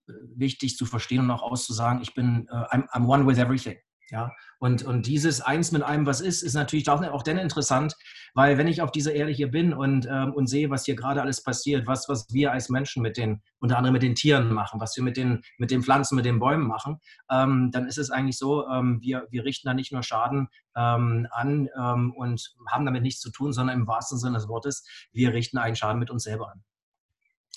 wichtig 0.07 0.75
zu 0.75 0.87
verstehen 0.87 1.19
und 1.19 1.29
auch 1.29 1.43
auszusagen, 1.43 2.01
ich 2.01 2.15
bin, 2.15 2.49
uh, 2.51 2.65
I'm, 2.73 2.89
I'm 2.89 3.05
one 3.05 3.27
with 3.27 3.37
everything. 3.37 3.77
Ja, 4.09 4.31
und, 4.59 4.83
und 4.83 5.05
dieses 5.05 5.41
Eins 5.41 5.73
mit 5.73 5.83
einem, 5.83 6.05
was 6.05 6.21
ist, 6.21 6.41
ist 6.41 6.53
natürlich 6.53 6.89
auch, 6.89 7.23
dann 7.23 7.37
interessant, 7.37 7.93
weil 8.33 8.57
wenn 8.57 8.67
ich 8.67 8.81
auf 8.81 8.91
dieser 8.91 9.13
Erde 9.13 9.33
hier 9.33 9.51
bin 9.51 9.73
und, 9.73 10.07
ähm, 10.09 10.33
und 10.33 10.47
sehe, 10.47 10.69
was 10.69 10.85
hier 10.85 10.95
gerade 10.95 11.21
alles 11.21 11.43
passiert, 11.43 11.87
was, 11.87 12.07
was 12.07 12.25
wir 12.31 12.53
als 12.53 12.69
Menschen 12.69 13.01
mit 13.01 13.17
den, 13.17 13.41
unter 13.59 13.77
anderem 13.77 13.93
mit 13.93 14.03
den 14.03 14.15
Tieren 14.15 14.53
machen, 14.53 14.79
was 14.79 14.95
wir 14.95 15.03
mit 15.03 15.17
den, 15.17 15.41
mit 15.57 15.71
den 15.71 15.83
Pflanzen, 15.83 16.15
mit 16.15 16.23
den 16.23 16.39
Bäumen 16.39 16.67
machen, 16.67 17.01
ähm, 17.29 17.69
dann 17.73 17.85
ist 17.85 17.97
es 17.97 18.09
eigentlich 18.09 18.37
so, 18.37 18.65
ähm, 18.69 18.99
wir, 19.01 19.27
wir 19.29 19.43
richten 19.43 19.67
da 19.67 19.73
nicht 19.73 19.91
nur 19.91 20.03
Schaden 20.03 20.47
ähm, 20.77 21.27
an 21.31 21.67
ähm, 21.77 22.13
und 22.15 22.55
haben 22.69 22.85
damit 22.85 23.03
nichts 23.03 23.19
zu 23.19 23.29
tun, 23.29 23.51
sondern 23.51 23.77
im 23.77 23.87
wahrsten 23.87 24.17
Sinne 24.17 24.37
des 24.37 24.47
Wortes, 24.47 24.87
wir 25.11 25.33
richten 25.33 25.57
einen 25.57 25.75
Schaden 25.75 25.99
mit 25.99 26.09
uns 26.09 26.23
selber 26.23 26.49
an. 26.49 26.63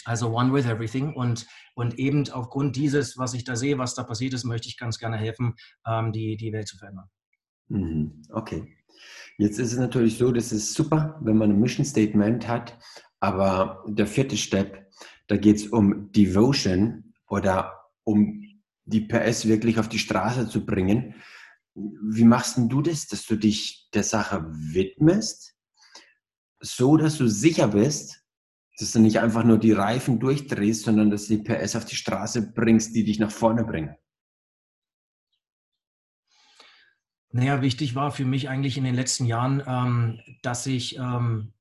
Also 0.05 0.35
One 0.35 0.53
with 0.53 0.67
Everything. 0.67 1.15
Und, 1.15 1.47
und 1.75 1.99
eben 1.99 2.29
aufgrund 2.31 2.77
dieses, 2.77 3.19
was 3.19 3.35
ich 3.35 3.45
da 3.45 3.57
sehe, 3.57 3.79
was 3.79 3.95
da 3.95 4.03
passiert 4.03 4.35
ist, 4.35 4.45
möchte 4.45 4.69
ich 4.69 4.79
ganz 4.79 4.99
gerne 4.99 5.17
helfen, 5.17 5.55
ähm, 5.87 6.13
die, 6.13 6.37
die 6.37 6.53
Welt 6.53 6.69
zu 6.69 6.79
verändern. 6.79 7.09
Mhm. 7.69 8.23
Okay. 8.31 8.77
Jetzt 9.39 9.59
ist 9.59 9.73
es 9.73 9.79
natürlich 9.79 10.19
so, 10.19 10.33
das 10.33 10.53
ist 10.53 10.75
super, 10.75 11.19
wenn 11.23 11.39
man 11.39 11.51
ein 11.51 11.61
Mission 11.61 11.87
Statement 11.87 12.47
hat, 12.47 12.79
aber 13.21 13.85
der 13.89 14.07
vierte 14.07 14.37
Step, 14.37 14.91
da 15.29 15.37
geht 15.37 15.57
es 15.57 15.67
um 15.69 16.13
Devotion 16.13 17.15
oder 17.29 17.81
um 18.05 18.45
die 18.85 19.03
PS 19.03 19.47
wirklich 19.47 19.79
auf 19.79 19.89
die 19.89 19.99
Straße 19.99 20.49
zu 20.49 20.67
bringen. 20.67 21.15
Wie 21.75 22.25
machst 22.25 22.59
du 22.59 22.83
das, 22.83 23.07
dass 23.07 23.25
du 23.27 23.37
dich 23.37 23.89
der 23.95 24.03
Sache 24.03 24.45
widmest, 24.51 25.55
so 26.61 26.97
dass 26.97 27.17
du 27.17 27.29
sicher 27.29 27.69
bist, 27.69 28.20
dass 28.81 28.93
du 28.93 29.01
nicht 29.01 29.21
einfach 29.21 29.45
nur 29.45 29.59
die 29.59 29.73
Reifen 29.73 30.19
durchdrehst, 30.19 30.85
sondern 30.85 31.11
dass 31.11 31.27
du 31.27 31.37
die 31.37 31.43
PS 31.43 31.77
auf 31.77 31.85
die 31.85 31.97
Straße 31.97 32.53
bringst, 32.53 32.95
die 32.95 33.05
dich 33.05 33.19
nach 33.19 33.31
vorne 33.31 33.65
bringen? 33.65 33.97
Naja, 37.33 37.63
wichtig 37.63 37.95
war 37.95 38.11
für 38.11 38.25
mich 38.25 38.49
eigentlich 38.49 38.77
in 38.77 38.85
den 38.85 38.95
letzten 38.95 39.25
Jahren, 39.25 39.63
ähm, 39.67 40.21
dass 40.43 40.67
ich 40.67 40.99
ähm, 40.99 41.53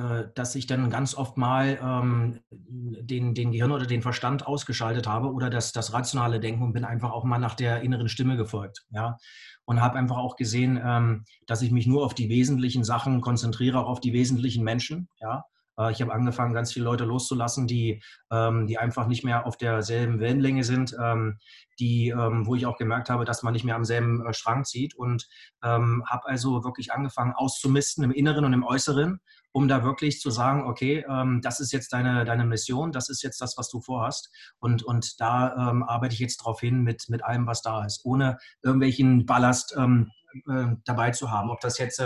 äh, 0.00 0.28
dass 0.34 0.54
ich 0.54 0.66
dann 0.66 0.88
ganz 0.88 1.14
oft 1.14 1.36
mal 1.36 1.78
ähm, 1.82 2.40
den, 2.50 3.34
den 3.34 3.50
Gehirn 3.50 3.72
oder 3.72 3.86
den 3.86 4.02
Verstand 4.02 4.46
ausgeschaltet 4.46 5.06
habe 5.06 5.32
oder 5.32 5.50
das, 5.50 5.72
das 5.72 5.92
rationale 5.92 6.40
Denken 6.40 6.62
und 6.62 6.72
bin 6.72 6.84
einfach 6.84 7.10
auch 7.10 7.24
mal 7.24 7.38
nach 7.38 7.54
der 7.54 7.82
inneren 7.82 8.08
Stimme 8.08 8.36
gefolgt. 8.36 8.86
Ja? 8.90 9.18
Und 9.64 9.82
habe 9.82 9.98
einfach 9.98 10.16
auch 10.16 10.36
gesehen, 10.36 10.80
ähm, 10.82 11.24
dass 11.46 11.60
ich 11.60 11.70
mich 11.70 11.86
nur 11.86 12.04
auf 12.04 12.14
die 12.14 12.28
wesentlichen 12.28 12.84
Sachen 12.84 13.20
konzentriere, 13.20 13.80
auch 13.80 13.88
auf 13.88 14.00
die 14.00 14.12
wesentlichen 14.12 14.64
Menschen. 14.64 15.08
Ja? 15.20 15.44
Äh, 15.80 15.92
ich 15.92 16.00
habe 16.02 16.12
angefangen, 16.12 16.54
ganz 16.54 16.72
viele 16.72 16.84
Leute 16.84 17.04
loszulassen, 17.04 17.66
die, 17.66 18.02
ähm, 18.30 18.66
die 18.66 18.78
einfach 18.78 19.06
nicht 19.06 19.24
mehr 19.24 19.46
auf 19.46 19.56
derselben 19.56 20.20
Wellenlänge 20.20 20.64
sind, 20.64 20.94
ähm, 21.02 21.38
die, 21.78 22.08
ähm, 22.08 22.46
wo 22.46 22.54
ich 22.54 22.66
auch 22.66 22.76
gemerkt 22.76 23.08
habe, 23.08 23.24
dass 23.24 23.42
man 23.42 23.54
nicht 23.54 23.64
mehr 23.64 23.76
am 23.76 23.84
selben 23.84 24.24
äh, 24.26 24.34
Strang 24.34 24.64
zieht 24.64 24.94
und 24.94 25.28
habe 25.62 26.26
also 26.26 26.64
wirklich 26.64 26.92
angefangen 26.92 27.34
auszumisten 27.34 28.02
im 28.02 28.12
Inneren 28.12 28.46
und 28.46 28.54
im 28.54 28.64
Äußeren, 28.64 29.20
um 29.52 29.68
da 29.68 29.84
wirklich 29.84 30.20
zu 30.20 30.30
sagen, 30.30 30.66
okay, 30.66 31.04
das 31.42 31.60
ist 31.60 31.72
jetzt 31.72 31.92
deine, 31.92 32.24
deine 32.24 32.46
Mission, 32.46 32.92
das 32.92 33.10
ist 33.10 33.22
jetzt 33.22 33.42
das, 33.42 33.58
was 33.58 33.68
du 33.68 33.80
vorhast 33.80 34.30
und, 34.58 34.82
und 34.82 35.20
da 35.20 35.82
arbeite 35.86 36.14
ich 36.14 36.20
jetzt 36.20 36.40
darauf 36.40 36.60
hin 36.60 36.82
mit, 36.82 37.10
mit 37.10 37.24
allem, 37.24 37.46
was 37.46 37.60
da 37.60 37.84
ist, 37.84 38.04
ohne 38.04 38.38
irgendwelchen 38.62 39.26
Ballast 39.26 39.76
äh, 39.76 40.66
dabei 40.84 41.10
zu 41.10 41.30
haben. 41.30 41.50
Ob 41.50 41.60
das 41.60 41.76
jetzt 41.76 42.02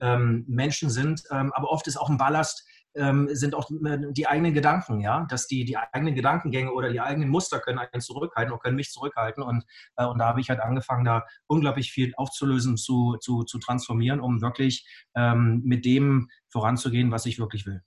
Menschen 0.00 0.88
sind, 0.88 1.30
aber 1.30 1.70
oft 1.70 1.86
ist 1.86 1.98
auch 1.98 2.08
ein 2.08 2.18
Ballast, 2.18 2.64
ähm, 2.94 3.28
sind 3.32 3.54
auch 3.54 3.70
äh, 3.70 3.98
die 4.12 4.26
eigenen 4.26 4.54
Gedanken, 4.54 5.00
ja, 5.00 5.26
dass 5.28 5.46
die, 5.46 5.64
die 5.64 5.76
eigenen 5.76 6.14
Gedankengänge 6.14 6.72
oder 6.72 6.90
die 6.90 7.00
eigenen 7.00 7.28
Muster 7.28 7.60
können 7.60 7.78
einen 7.78 8.00
zurückhalten 8.00 8.52
und 8.52 8.62
können 8.62 8.76
mich 8.76 8.90
zurückhalten. 8.90 9.42
Und, 9.42 9.64
äh, 9.96 10.04
und 10.04 10.18
da 10.18 10.26
habe 10.26 10.40
ich 10.40 10.50
halt 10.50 10.60
angefangen, 10.60 11.04
da 11.04 11.24
unglaublich 11.46 11.92
viel 11.92 12.12
aufzulösen, 12.16 12.76
zu, 12.76 13.16
zu, 13.20 13.44
zu 13.44 13.58
transformieren, 13.58 14.20
um 14.20 14.40
wirklich 14.40 14.86
ähm, 15.14 15.62
mit 15.64 15.84
dem 15.84 16.28
voranzugehen, 16.48 17.10
was 17.10 17.26
ich 17.26 17.38
wirklich 17.38 17.66
will. 17.66 17.82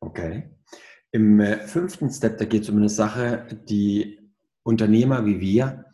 Okay. 0.00 0.50
Im 1.12 1.40
äh, 1.40 1.66
fünften 1.66 2.10
Step, 2.10 2.38
da 2.38 2.44
geht 2.44 2.62
es 2.62 2.70
um 2.70 2.76
eine 2.76 2.88
Sache, 2.88 3.46
die 3.68 4.18
Unternehmer 4.62 5.24
wie 5.26 5.40
wir 5.40 5.84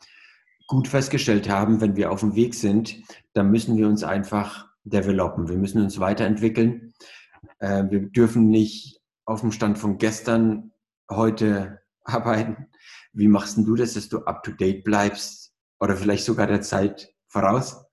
gut 0.66 0.88
festgestellt 0.88 1.48
haben, 1.48 1.80
wenn 1.80 1.96
wir 1.96 2.10
auf 2.10 2.20
dem 2.20 2.34
Weg 2.34 2.54
sind, 2.54 2.96
dann 3.34 3.50
müssen 3.50 3.76
wir 3.76 3.86
uns 3.86 4.02
einfach 4.02 4.66
developen. 4.84 5.48
Wir 5.48 5.56
müssen 5.56 5.82
uns 5.82 6.00
weiterentwickeln. 6.00 6.92
Äh, 7.58 7.84
wir 7.90 8.00
dürfen 8.00 8.48
nicht 8.48 9.00
auf 9.24 9.40
dem 9.40 9.52
Stand 9.52 9.78
von 9.78 9.98
gestern 9.98 10.72
heute 11.10 11.80
arbeiten. 12.04 12.68
Wie 13.12 13.28
machst 13.28 13.56
du 13.56 13.74
das, 13.74 13.94
dass 13.94 14.08
du 14.08 14.24
up-to-date 14.24 14.84
bleibst 14.84 15.52
oder 15.80 15.96
vielleicht 15.96 16.24
sogar 16.24 16.46
der 16.46 16.62
Zeit 16.62 17.12
voraus? 17.28 17.76
Ähm, 17.76 17.86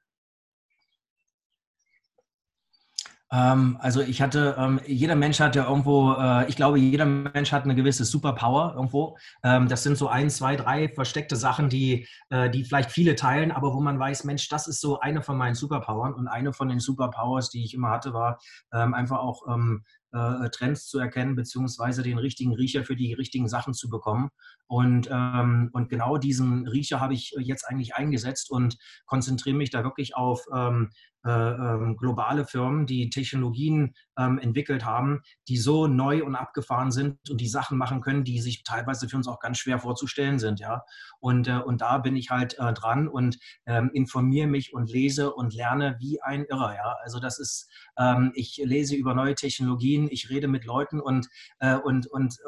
also 3.36 4.02
ich 4.02 4.22
hatte, 4.22 4.56
ähm, 4.60 4.80
jeder 4.86 5.16
Mensch 5.16 5.40
hat 5.40 5.56
ja 5.56 5.68
irgendwo, 5.68 6.14
äh, 6.14 6.48
ich 6.48 6.56
glaube, 6.56 6.78
jeder 6.78 7.06
Mensch 7.06 7.52
hat 7.52 7.64
eine 7.64 7.74
gewisse 7.74 8.06
Superpower 8.06 8.74
irgendwo. 8.76 9.18
Ähm, 9.44 9.68
das 9.68 9.82
sind 9.82 9.98
so 9.98 10.08
ein, 10.08 10.30
zwei, 10.30 10.56
drei 10.56 10.88
versteckte 10.90 11.36
Sachen, 11.36 11.68
die, 11.68 12.08
äh, 12.30 12.52
die 12.52 12.64
vielleicht 12.64 12.92
viele 12.92 13.16
teilen, 13.16 13.52
aber 13.52 13.74
wo 13.74 13.82
man 13.82 13.98
weiß, 13.98 14.26
Mensch, 14.26 14.50
das 14.50 14.68
ist 14.68 14.82
so 14.82 15.00
eine 15.00 15.24
von 15.24 15.36
meinen 15.36 15.56
Superpowern. 15.56 16.14
Und 16.14 16.28
eine 16.28 16.54
von 16.54 16.70
den 16.70 16.80
Superpowers, 16.80 17.50
die 17.50 17.64
ich 17.64 17.74
immer 17.74 17.90
hatte, 17.90 18.14
war 18.14 18.40
einfach 18.70 19.20
auch 19.20 19.44
äh, 20.14 20.50
Trends 20.50 20.88
zu 20.88 21.00
erkennen, 21.00 21.36
beziehungsweise 21.36 22.04
den 22.04 22.18
richtigen 22.18 22.54
Riecher 22.54 22.84
für 22.84 22.96
die 22.96 23.14
richtigen 23.14 23.48
Sachen 23.48 23.74
zu 23.74 23.90
bekommen. 23.90 24.30
Und, 24.74 25.08
ähm, 25.12 25.70
und 25.72 25.88
genau 25.88 26.18
diesen 26.18 26.68
Riecher 26.68 27.00
habe 27.00 27.14
ich 27.14 27.36
jetzt 27.38 27.70
eigentlich 27.70 27.94
eingesetzt 27.94 28.50
und 28.50 28.80
konzentriere 29.06 29.56
mich 29.56 29.70
da 29.70 29.84
wirklich 29.84 30.16
auf 30.16 30.48
ähm, 30.52 30.90
äh, 31.24 31.30
ähm, 31.30 31.96
globale 31.96 32.44
Firmen, 32.48 32.88
die 32.88 33.12
Technologien 33.12 33.94
ähm, 34.18 34.40
entwickelt 34.40 34.84
haben, 34.84 35.22
die 35.48 35.58
so 35.58 35.86
neu 35.86 36.24
und 36.24 36.36
abgefahren 36.36 36.92
sind 36.92 37.30
und 37.30 37.40
die 37.40 37.48
Sachen 37.48 37.78
machen 37.78 38.02
können, 38.02 38.24
die 38.24 38.42
sich 38.42 38.64
teilweise 38.64 39.08
für 39.08 39.16
uns 39.16 39.28
auch 39.28 39.40
ganz 39.40 39.60
schwer 39.60 39.78
vorzustellen 39.78 40.40
sind. 40.40 40.60
Ja? 40.60 40.82
Und, 41.20 41.48
äh, 41.48 41.60
und 41.60 41.82
da 41.82 42.00
bin 42.00 42.16
ich 42.16 42.32
halt 42.32 42.58
äh, 42.58 42.74
dran 42.74 43.08
und 43.08 43.38
ähm, 43.68 43.92
informiere 43.94 44.48
mich 44.48 44.74
und 44.74 44.92
lese 44.92 45.36
und 45.36 45.54
lerne 45.54 45.98
wie 46.00 46.20
ein 46.20 46.46
Irrer. 46.46 46.74
Ja? 46.74 46.96
Also 47.04 47.20
das 47.20 47.38
ist, 47.38 47.70
ähm, 47.96 48.32
ich 48.34 48.60
lese 48.64 48.96
über 48.96 49.14
neue 49.14 49.36
Technologien, 49.36 50.08
ich 50.10 50.32
rede 50.32 50.48
mit 50.48 50.66
Leuten 50.66 51.00
und, 51.00 51.30
äh, 51.60 51.76
und, 51.76 52.08
und, 52.08 52.40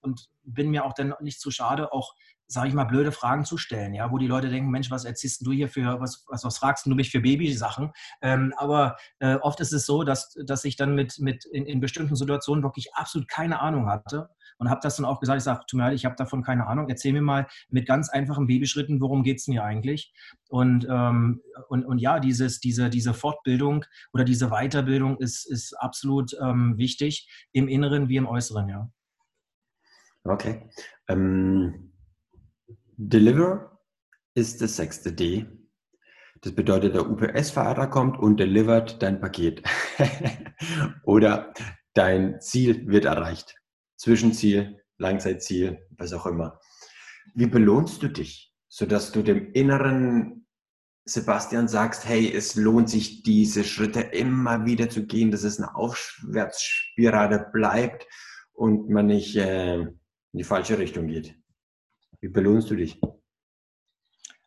und 0.00 0.28
bin 0.44 0.70
mir 0.70 0.84
auch 0.84 0.94
dann 0.94 1.14
nicht 1.20 1.40
zu 1.40 1.50
schade, 1.50 1.92
auch 1.92 2.14
sage 2.46 2.68
ich 2.68 2.74
mal, 2.74 2.84
blöde 2.84 3.12
Fragen 3.12 3.44
zu 3.44 3.56
stellen, 3.56 3.94
ja, 3.94 4.10
wo 4.10 4.18
die 4.18 4.26
Leute 4.26 4.48
denken, 4.48 4.70
Mensch, 4.70 4.90
was 4.90 5.04
erzählst 5.04 5.46
du 5.46 5.52
hier 5.52 5.68
für, 5.68 6.00
was, 6.00 6.24
was, 6.28 6.44
was 6.44 6.58
fragst 6.58 6.86
du 6.86 6.90
mich 6.90 7.10
für 7.10 7.20
Babysachen? 7.20 7.92
Ähm, 8.20 8.52
aber 8.56 8.96
äh, 9.18 9.36
oft 9.36 9.60
ist 9.60 9.72
es 9.72 9.86
so, 9.86 10.04
dass, 10.04 10.34
dass 10.46 10.64
ich 10.64 10.76
dann 10.76 10.94
mit, 10.94 11.18
mit 11.18 11.44
in, 11.46 11.66
in 11.66 11.80
bestimmten 11.80 12.16
Situationen 12.16 12.62
wirklich 12.62 12.94
absolut 12.94 13.28
keine 13.28 13.60
Ahnung 13.60 13.88
hatte 13.88 14.28
und 14.58 14.70
habe 14.70 14.80
das 14.82 14.96
dann 14.96 15.06
auch 15.06 15.20
gesagt, 15.20 15.38
ich 15.38 15.44
sage, 15.44 15.60
tut 15.66 15.78
mir 15.78 15.84
leid, 15.84 15.94
ich 15.94 16.04
habe 16.04 16.16
davon 16.16 16.42
keine 16.42 16.66
Ahnung, 16.66 16.88
erzähl 16.88 17.12
mir 17.12 17.22
mal 17.22 17.46
mit 17.70 17.86
ganz 17.86 18.10
einfachen 18.10 18.46
Babyschritten, 18.46 19.00
worum 19.00 19.22
geht 19.22 19.38
es 19.38 19.44
hier 19.44 19.64
eigentlich? 19.64 20.12
Und, 20.48 20.86
ähm, 20.88 21.40
und, 21.68 21.84
und 21.84 21.98
ja, 21.98 22.20
dieses, 22.20 22.60
diese, 22.60 22.90
diese 22.90 23.14
Fortbildung 23.14 23.84
oder 24.12 24.24
diese 24.24 24.50
Weiterbildung 24.50 25.18
ist, 25.18 25.50
ist 25.50 25.72
absolut 25.74 26.36
ähm, 26.40 26.76
wichtig, 26.76 27.28
im 27.52 27.68
Inneren 27.68 28.08
wie 28.08 28.16
im 28.16 28.26
Äußeren, 28.26 28.68
ja. 28.68 28.90
Okay. 30.24 30.68
Ähm 31.08 31.92
Deliver 32.96 33.80
ist 34.34 34.62
das 34.62 34.76
sechste 34.76 35.12
D. 35.12 35.46
Das 36.40 36.54
bedeutet, 36.54 36.94
der 36.94 37.08
UPS-Fahrer 37.08 37.88
kommt 37.88 38.18
und 38.18 38.38
delivert 38.38 39.02
dein 39.02 39.20
Paket. 39.20 39.62
Oder 41.04 41.52
dein 41.94 42.40
Ziel 42.40 42.86
wird 42.86 43.04
erreicht. 43.04 43.56
Zwischenziel, 43.96 44.80
Langzeitziel, 44.98 45.78
was 45.90 46.12
auch 46.12 46.26
immer. 46.26 46.60
Wie 47.34 47.46
belohnst 47.46 48.02
du 48.02 48.08
dich, 48.08 48.54
sodass 48.68 49.12
du 49.12 49.22
dem 49.22 49.52
inneren 49.52 50.46
Sebastian 51.04 51.68
sagst, 51.68 52.06
hey, 52.06 52.32
es 52.32 52.54
lohnt 52.54 52.88
sich, 52.88 53.22
diese 53.22 53.64
Schritte 53.64 54.00
immer 54.00 54.64
wieder 54.64 54.88
zu 54.88 55.06
gehen, 55.06 55.30
dass 55.30 55.44
es 55.44 55.58
eine 55.58 55.74
Aufwärtsspirale 55.74 57.50
bleibt 57.52 58.06
und 58.52 58.88
man 58.88 59.06
nicht 59.06 59.36
äh, 59.36 59.86
in 60.34 60.38
die 60.38 60.44
falsche 60.44 60.76
Richtung 60.76 61.06
geht? 61.06 61.36
Wie 62.20 62.28
belohnst 62.28 62.68
du 62.68 62.74
dich? 62.74 63.00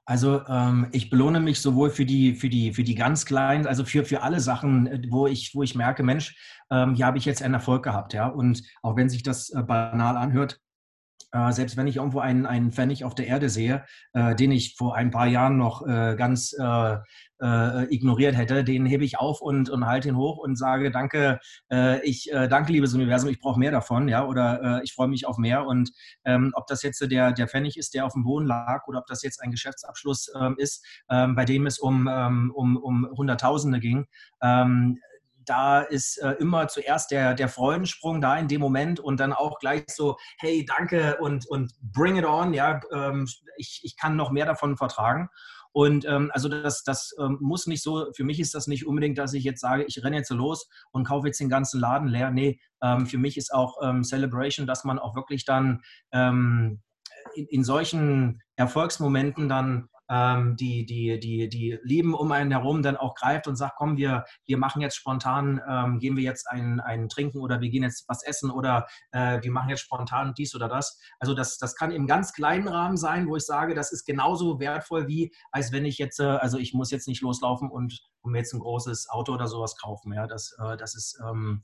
Also 0.05 0.45
ähm, 0.47 0.87
ich 0.91 1.09
belohne 1.09 1.39
mich 1.39 1.61
sowohl 1.61 1.89
für 1.89 2.05
die, 2.05 2.35
für 2.35 2.49
die, 2.49 2.73
für 2.73 2.83
die 2.83 2.95
ganz 2.95 3.25
kleinen, 3.25 3.65
also 3.65 3.85
für, 3.85 4.03
für 4.03 4.21
alle 4.21 4.39
Sachen, 4.41 4.87
äh, 4.87 5.01
wo 5.09 5.27
ich, 5.27 5.55
wo 5.55 5.63
ich 5.63 5.75
merke, 5.75 6.03
Mensch, 6.03 6.37
ähm, 6.69 6.95
hier 6.95 7.05
habe 7.05 7.17
ich 7.17 7.25
jetzt 7.25 7.41
einen 7.41 7.53
Erfolg 7.53 7.83
gehabt, 7.83 8.13
ja. 8.13 8.27
Und 8.27 8.63
auch 8.83 8.95
wenn 8.97 9.09
sich 9.09 9.23
das 9.23 9.49
äh, 9.49 9.63
banal 9.63 10.17
anhört, 10.17 10.59
äh, 11.31 11.51
selbst 11.51 11.77
wenn 11.77 11.87
ich 11.87 11.97
irgendwo 11.97 12.19
einen, 12.19 12.45
einen 12.45 12.71
Pfennig 12.71 13.03
auf 13.03 13.15
der 13.15 13.27
Erde 13.27 13.49
sehe, 13.49 13.83
äh, 14.13 14.35
den 14.35 14.51
ich 14.51 14.75
vor 14.75 14.95
ein 14.95 15.11
paar 15.11 15.27
Jahren 15.27 15.57
noch 15.57 15.85
äh, 15.85 16.15
ganz 16.15 16.53
äh, 16.59 16.97
äh, 17.39 17.93
ignoriert 17.93 18.35
hätte, 18.35 18.63
den 18.63 18.85
hebe 18.85 19.03
ich 19.03 19.19
auf 19.19 19.41
und, 19.41 19.69
und 19.69 19.85
halte 19.85 20.09
ihn 20.09 20.17
hoch 20.17 20.37
und 20.37 20.57
sage, 20.57 20.89
danke, 20.89 21.39
äh, 21.71 22.03
ich 22.05 22.31
danke, 22.31 22.71
liebes 22.71 22.93
Universum, 22.93 23.29
ich 23.29 23.39
brauche 23.39 23.59
mehr 23.59 23.71
davon, 23.71 24.07
ja, 24.07 24.25
oder 24.25 24.81
ich 24.83 24.93
freue 24.93 25.07
mich 25.07 25.27
auf 25.27 25.37
mehr. 25.37 25.65
Und 25.65 25.91
ähm, 26.25 26.51
ob 26.55 26.65
das 26.67 26.81
jetzt 26.81 26.99
der, 26.99 27.31
der 27.31 27.47
Pfennig 27.47 27.77
ist, 27.77 27.93
der 27.93 28.05
auf 28.05 28.13
dem 28.13 28.23
Boden 28.23 28.45
lag, 28.45 28.87
oder 28.87 28.99
ob 28.99 29.05
das 29.05 29.21
jetzt 29.21 29.41
ein 29.41 29.51
Geschäftsabschluss 29.51 30.31
ähm, 30.39 30.55
ist, 30.57 30.83
ähm, 31.09 31.35
bei 31.35 31.45
dem 31.45 31.67
es 31.67 31.77
um, 31.77 32.09
ähm, 32.11 32.51
um, 32.55 32.77
um 32.77 33.07
Hunderttausende 33.15 33.79
ging, 33.79 34.07
da 35.47 35.81
ist 35.81 36.17
äh, 36.17 36.31
immer 36.33 36.67
zuerst 36.67 37.11
der, 37.11 37.33
der 37.33 37.49
Freudensprung 37.49 38.21
da 38.21 38.37
in 38.37 38.47
dem 38.47 38.61
Moment 38.61 38.99
und 38.99 39.19
dann 39.19 39.33
auch 39.33 39.59
gleich 39.59 39.85
so, 39.87 40.17
hey, 40.39 40.65
danke 40.65 41.17
und, 41.19 41.47
und 41.47 41.73
bring 41.81 42.17
it 42.17 42.25
on, 42.25 42.53
ja, 42.53 42.79
ähm, 42.93 43.27
ich, 43.57 43.81
ich 43.83 43.97
kann 43.97 44.15
noch 44.15 44.31
mehr 44.31 44.45
davon 44.45 44.77
vertragen. 44.77 45.29
Und 45.71 46.05
ähm, 46.05 46.31
also 46.33 46.49
das, 46.49 46.83
das 46.83 47.13
ähm, 47.19 47.37
muss 47.39 47.67
nicht 47.67 47.83
so, 47.83 48.11
für 48.15 48.23
mich 48.23 48.39
ist 48.39 48.55
das 48.55 48.67
nicht 48.67 48.87
unbedingt, 48.87 49.17
dass 49.17 49.33
ich 49.33 49.43
jetzt 49.43 49.61
sage, 49.61 49.83
ich 49.83 50.03
renne 50.03 50.17
jetzt 50.17 50.31
los 50.31 50.67
und 50.91 51.05
kaufe 51.05 51.27
jetzt 51.27 51.39
den 51.39 51.49
ganzen 51.49 51.79
Laden 51.79 52.07
leer. 52.07 52.31
Nee, 52.31 52.59
ähm, 52.81 53.05
für 53.05 53.19
mich 53.19 53.37
ist 53.37 53.53
auch 53.53 53.77
ähm, 53.83 54.03
Celebration, 54.03 54.65
dass 54.65 54.83
man 54.83 54.97
auch 54.97 55.15
wirklich 55.15 55.45
dann 55.45 55.81
ähm, 56.11 56.81
in, 57.35 57.45
in 57.45 57.63
solchen 57.63 58.41
Erfolgsmomenten 58.55 59.49
dann 59.49 59.87
ähm, 60.09 60.55
die, 60.55 60.85
die, 60.85 61.19
die, 61.19 61.49
die 61.49 61.77
Lieben 61.83 62.13
um 62.13 62.31
einen 62.31 62.51
herum 62.51 62.81
dann 62.81 62.97
auch 62.97 63.15
greift 63.15 63.47
und 63.47 63.55
sagt, 63.55 63.75
komm, 63.77 63.97
wir, 63.97 64.25
wir 64.45 64.57
machen 64.57 64.81
jetzt 64.81 64.95
spontan, 64.95 65.61
ähm, 65.67 65.99
gehen 65.99 66.15
wir 66.15 66.23
jetzt 66.23 66.49
ein, 66.49 66.79
ein 66.79 67.09
Trinken 67.09 67.39
oder 67.39 67.61
wir 67.61 67.69
gehen 67.69 67.83
jetzt 67.83 68.07
was 68.07 68.23
essen 68.23 68.51
oder 68.51 68.87
äh, 69.11 69.41
wir 69.41 69.51
machen 69.51 69.69
jetzt 69.69 69.81
spontan 69.81 70.33
dies 70.37 70.55
oder 70.55 70.67
das. 70.67 70.99
Also 71.19 71.33
das, 71.33 71.57
das 71.57 71.75
kann 71.75 71.91
im 71.91 72.07
ganz 72.07 72.33
kleinen 72.33 72.67
Rahmen 72.67 72.97
sein, 72.97 73.27
wo 73.27 73.35
ich 73.35 73.43
sage, 73.43 73.73
das 73.73 73.91
ist 73.91 74.05
genauso 74.05 74.59
wertvoll 74.59 75.07
wie, 75.07 75.33
als 75.51 75.71
wenn 75.71 75.85
ich 75.85 75.97
jetzt, 75.97 76.19
äh, 76.19 76.23
also 76.23 76.57
ich 76.57 76.73
muss 76.73 76.91
jetzt 76.91 77.07
nicht 77.07 77.21
loslaufen 77.21 77.69
und 77.69 78.01
um 78.21 78.35
jetzt 78.35 78.53
ein 78.53 78.59
großes 78.59 79.09
Auto 79.09 79.33
oder 79.33 79.47
sowas 79.47 79.77
kaufen. 79.77 80.13
Ja, 80.13 80.27
das, 80.27 80.55
äh, 80.59 80.77
das 80.77 80.95
ist, 80.95 81.19
ähm, 81.27 81.63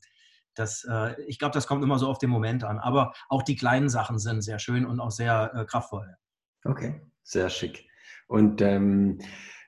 das, 0.56 0.86
äh, 0.90 1.20
ich 1.24 1.40
glaube, 1.40 1.54
das 1.54 1.68
kommt 1.68 1.84
immer 1.84 2.00
so 2.00 2.08
auf 2.08 2.18
den 2.18 2.30
Moment 2.30 2.64
an. 2.64 2.80
Aber 2.80 3.14
auch 3.30 3.44
die 3.44 3.56
kleinen 3.56 3.90
Sachen 3.90 4.20
sind 4.20 4.42
sehr 4.42 4.60
schön 4.60 4.86
und 4.86 5.00
auch 5.00 5.12
sehr 5.12 5.52
äh, 5.56 5.66
kraftvoll. 5.66 6.16
Okay, 6.64 7.02
sehr 7.24 7.50
schick. 7.50 7.88
Und 8.34 8.62
ähm, 8.62 9.20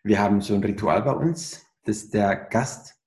wir 0.02 0.20
haben 0.20 0.42
so 0.42 0.56
ein 0.56 0.64
Ritual 0.64 1.04
bei 1.04 1.12
uns, 1.12 1.68
dass 1.84 2.10
der 2.10 2.36
Gast 2.36 3.00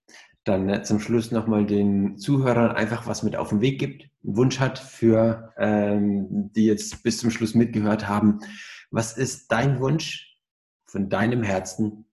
dann 0.45 0.69
äh, 0.69 0.85
zum 0.85 1.01
Schluss 1.01 1.33
nochmal 1.33 1.67
den 1.67 2.17
Zuhörern 2.17 2.71
einfach 2.71 3.09
was 3.09 3.25
mit 3.25 3.35
auf 3.35 3.49
den 3.49 3.61
Weg 3.61 3.81
gibt, 3.81 4.03
einen 4.23 4.37
Wunsch 4.37 4.61
hat 4.61 4.79
für 4.79 5.53
ähm, 5.57 6.53
die 6.53 6.67
jetzt 6.67 7.03
bis 7.03 7.19
zum 7.19 7.33
Schluss 7.33 7.57
mitgehört 7.57 8.07
haben. 8.07 8.39
Was 8.93 9.17
ist 9.17 9.51
dein 9.51 9.81
Wunsch 9.81 10.39
von 10.87 11.09
deinem 11.09 11.43
Herzen 11.43 12.07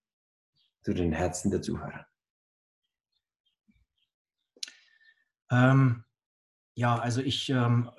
zu 0.82 0.96
den 0.96 1.14
Herzen 1.14 1.52
der 1.52 1.62
Zuhörer? 1.62 2.08
Ähm, 5.52 6.04
ja, 6.74 6.98
also 6.98 7.22
ich 7.22 7.48
ähm, 7.50 7.92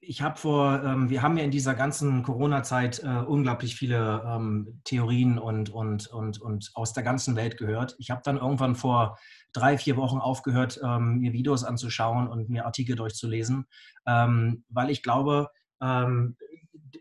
ich 0.00 0.22
habe 0.22 0.38
vor, 0.38 0.82
ähm, 0.84 1.10
wir 1.10 1.22
haben 1.22 1.36
ja 1.36 1.44
in 1.44 1.50
dieser 1.50 1.74
ganzen 1.74 2.22
Corona-Zeit 2.22 3.02
äh, 3.02 3.24
unglaublich 3.26 3.76
viele 3.76 4.22
ähm, 4.26 4.80
Theorien 4.84 5.38
und, 5.38 5.70
und, 5.70 6.06
und, 6.08 6.40
und 6.40 6.70
aus 6.74 6.92
der 6.92 7.02
ganzen 7.02 7.36
Welt 7.36 7.56
gehört. 7.56 7.96
Ich 7.98 8.10
habe 8.10 8.22
dann 8.24 8.36
irgendwann 8.36 8.76
vor 8.76 9.18
drei, 9.52 9.78
vier 9.78 9.96
Wochen 9.96 10.18
aufgehört, 10.18 10.80
ähm, 10.84 11.18
mir 11.18 11.32
Videos 11.32 11.64
anzuschauen 11.64 12.28
und 12.28 12.48
mir 12.48 12.66
Artikel 12.66 12.96
durchzulesen, 12.96 13.66
ähm, 14.06 14.64
weil 14.68 14.90
ich 14.90 15.02
glaube, 15.02 15.48
ähm, 15.82 16.36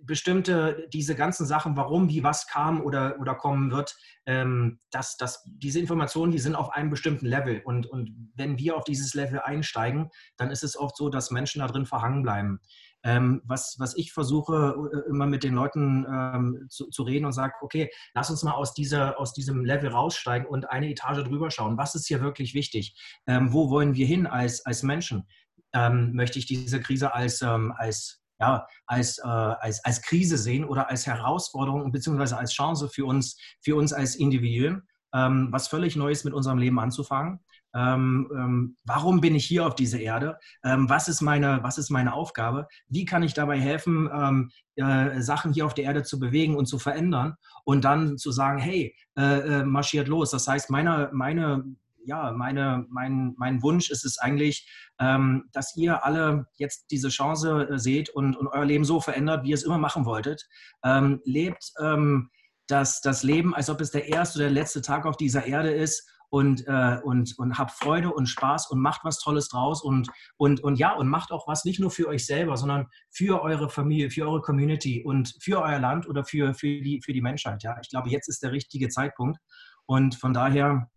bestimmte, 0.05 0.87
diese 0.91 1.15
ganzen 1.15 1.45
Sachen, 1.45 1.75
warum, 1.75 2.09
wie, 2.09 2.23
was 2.23 2.47
kam 2.47 2.81
oder, 2.81 3.17
oder 3.19 3.35
kommen 3.35 3.71
wird, 3.71 3.95
ähm, 4.25 4.79
dass, 4.91 5.17
dass 5.17 5.43
diese 5.45 5.79
Informationen, 5.79 6.31
die 6.31 6.39
sind 6.39 6.55
auf 6.55 6.71
einem 6.71 6.89
bestimmten 6.89 7.25
Level. 7.25 7.61
Und, 7.63 7.87
und 7.87 8.31
wenn 8.35 8.57
wir 8.57 8.75
auf 8.75 8.83
dieses 8.83 9.13
Level 9.13 9.39
einsteigen, 9.39 10.09
dann 10.37 10.51
ist 10.51 10.63
es 10.63 10.77
oft 10.77 10.97
so, 10.97 11.09
dass 11.09 11.31
Menschen 11.31 11.59
da 11.59 11.67
drin 11.67 11.85
verhangen 11.85 12.23
bleiben. 12.23 12.59
Ähm, 13.05 13.41
was, 13.43 13.75
was 13.79 13.97
ich 13.97 14.13
versuche, 14.13 14.75
äh, 14.93 15.09
immer 15.09 15.25
mit 15.25 15.43
den 15.43 15.53
Leuten 15.53 16.05
ähm, 16.09 16.67
zu, 16.69 16.89
zu, 16.89 17.03
reden 17.03 17.25
und 17.25 17.33
sage, 17.33 17.53
okay, 17.61 17.89
lass 18.13 18.29
uns 18.29 18.43
mal 18.43 18.53
aus, 18.53 18.73
dieser, 18.73 19.19
aus 19.19 19.33
diesem 19.33 19.65
Level 19.65 19.89
raussteigen 19.89 20.47
und 20.47 20.69
eine 20.69 20.89
Etage 20.89 21.23
drüber 21.23 21.51
schauen. 21.51 21.77
Was 21.77 21.95
ist 21.95 22.07
hier 22.07 22.21
wirklich 22.21 22.53
wichtig? 22.53 22.95
Ähm, 23.27 23.51
wo 23.51 23.69
wollen 23.69 23.95
wir 23.95 24.05
hin 24.05 24.25
als, 24.25 24.65
als 24.65 24.83
Menschen? 24.83 25.27
Ähm, 25.73 26.13
möchte 26.13 26.39
ich 26.39 26.45
diese 26.45 26.79
Krise 26.79 27.13
als, 27.13 27.41
ähm, 27.41 27.73
als 27.75 28.22
ja, 28.39 28.67
als, 28.85 29.19
äh, 29.19 29.27
als, 29.27 29.83
als 29.83 30.01
Krise 30.01 30.37
sehen 30.37 30.65
oder 30.65 30.89
als 30.89 31.07
Herausforderung 31.07 31.91
bzw. 31.91 32.35
als 32.35 32.53
Chance 32.53 32.89
für 32.89 33.05
uns, 33.05 33.37
für 33.61 33.75
uns 33.75 33.93
als 33.93 34.15
Individuen, 34.15 34.83
ähm, 35.13 35.49
was 35.51 35.67
völlig 35.67 35.95
Neues 35.95 36.23
mit 36.23 36.33
unserem 36.33 36.57
Leben 36.57 36.79
anzufangen. 36.79 37.39
Ähm, 37.75 38.29
ähm, 38.35 38.77
warum 38.83 39.19
bin 39.19 39.33
ich 39.33 39.45
hier 39.45 39.65
auf 39.65 39.73
dieser 39.73 39.99
Erde? 39.99 40.37
Ähm, 40.63 40.89
was, 40.89 41.07
ist 41.07 41.21
meine, 41.21 41.63
was 41.63 41.79
ist 41.79 41.89
meine 41.89 42.13
Aufgabe? 42.13 42.67
Wie 42.87 43.05
kann 43.05 43.23
ich 43.23 43.33
dabei 43.33 43.59
helfen, 43.59 44.09
ähm, 44.13 44.51
äh, 44.75 45.21
Sachen 45.21 45.53
hier 45.53 45.65
auf 45.65 45.73
der 45.73 45.85
Erde 45.85 46.03
zu 46.03 46.19
bewegen 46.19 46.55
und 46.55 46.67
zu 46.67 46.77
verändern 46.77 47.35
und 47.63 47.83
dann 47.83 48.17
zu 48.17 48.31
sagen, 48.31 48.59
hey, 48.59 48.95
äh, 49.17 49.39
äh 49.39 49.63
marschiert 49.63 50.07
los. 50.07 50.29
Das 50.29 50.47
heißt, 50.47 50.69
meine, 50.69 51.09
meine 51.13 51.63
ja, 52.05 52.31
meine, 52.31 52.85
mein, 52.89 53.33
mein 53.37 53.61
Wunsch 53.61 53.89
ist 53.89 54.05
es 54.05 54.17
eigentlich, 54.17 54.69
ähm, 54.99 55.45
dass 55.51 55.75
ihr 55.75 56.05
alle 56.05 56.47
jetzt 56.57 56.91
diese 56.91 57.09
Chance 57.09 57.67
äh, 57.69 57.79
seht 57.79 58.09
und, 58.09 58.35
und 58.35 58.47
euer 58.47 58.65
Leben 58.65 58.85
so 58.85 58.99
verändert, 59.01 59.43
wie 59.43 59.49
ihr 59.49 59.55
es 59.55 59.63
immer 59.63 59.77
machen 59.77 60.05
wolltet. 60.05 60.47
Ähm, 60.83 61.21
lebt 61.25 61.71
ähm, 61.79 62.29
das, 62.67 63.01
das 63.01 63.23
Leben, 63.23 63.53
als 63.53 63.69
ob 63.69 63.81
es 63.81 63.91
der 63.91 64.07
erste 64.07 64.39
oder 64.39 64.45
der 64.45 64.53
letzte 64.53 64.81
Tag 64.81 65.05
auf 65.05 65.17
dieser 65.17 65.45
Erde 65.45 65.71
ist 65.71 66.09
und, 66.33 66.65
äh, 66.67 66.99
und, 67.03 67.37
und 67.37 67.59
habt 67.59 67.71
Freude 67.71 68.11
und 68.11 68.25
Spaß 68.25 68.71
und 68.71 68.79
macht 68.79 69.03
was 69.03 69.19
Tolles 69.19 69.49
draus 69.49 69.83
und, 69.83 70.09
und, 70.37 70.63
und 70.63 70.79
ja, 70.79 70.93
und 70.93 71.07
macht 71.07 71.31
auch 71.31 71.47
was 71.47 71.63
nicht 71.63 71.79
nur 71.79 71.91
für 71.91 72.07
euch 72.07 72.25
selber, 72.25 72.57
sondern 72.57 72.87
für 73.11 73.43
eure 73.43 73.69
Familie, 73.69 74.09
für 74.09 74.27
eure 74.27 74.41
Community 74.41 75.03
und 75.03 75.35
für 75.39 75.61
euer 75.61 75.77
Land 75.77 76.07
oder 76.07 76.23
für, 76.23 76.55
für, 76.55 76.81
die, 76.81 77.01
für 77.03 77.13
die 77.13 77.21
Menschheit. 77.21 77.61
Ja, 77.61 77.77
ich 77.81 77.89
glaube, 77.89 78.09
jetzt 78.09 78.29
ist 78.29 78.41
der 78.41 78.51
richtige 78.51 78.89
Zeitpunkt. 78.89 79.39
Und 79.85 80.15
von 80.15 80.33
daher 80.33 80.89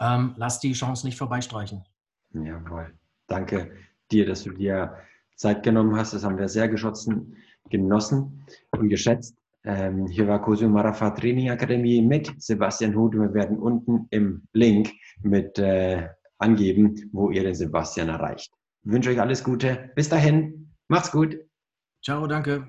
ähm, 0.00 0.34
lass 0.36 0.60
die 0.60 0.72
Chance 0.72 1.06
nicht 1.06 1.18
vorbeistreichen. 1.18 1.84
Jawohl. 2.32 2.94
Danke 3.26 3.72
dir, 4.10 4.26
dass 4.26 4.44
du 4.44 4.50
dir 4.50 4.96
Zeit 5.36 5.62
genommen 5.62 5.96
hast. 5.96 6.14
Das 6.14 6.24
haben 6.24 6.38
wir 6.38 6.48
sehr 6.48 6.68
geschossen, 6.68 7.36
genossen 7.70 8.44
und 8.72 8.88
geschätzt. 8.88 9.36
Ähm, 9.64 10.06
hier 10.06 10.26
war 10.28 10.40
Cosio 10.40 10.68
Marafa 10.68 11.10
Training 11.10 11.50
Akademie 11.50 12.00
mit 12.00 12.32
Sebastian 12.40 12.94
Huth. 12.94 13.14
Wir 13.14 13.34
werden 13.34 13.58
unten 13.58 14.06
im 14.10 14.42
Link 14.52 14.92
mit 15.22 15.58
äh, 15.58 16.08
angeben, 16.38 17.10
wo 17.12 17.30
ihr 17.30 17.42
den 17.42 17.54
Sebastian 17.54 18.08
erreicht. 18.08 18.52
Ich 18.84 18.92
wünsche 18.92 19.10
euch 19.10 19.20
alles 19.20 19.42
Gute. 19.44 19.90
Bis 19.94 20.08
dahin. 20.08 20.72
Macht's 20.88 21.10
gut. 21.10 21.36
Ciao, 22.02 22.26
danke. 22.26 22.68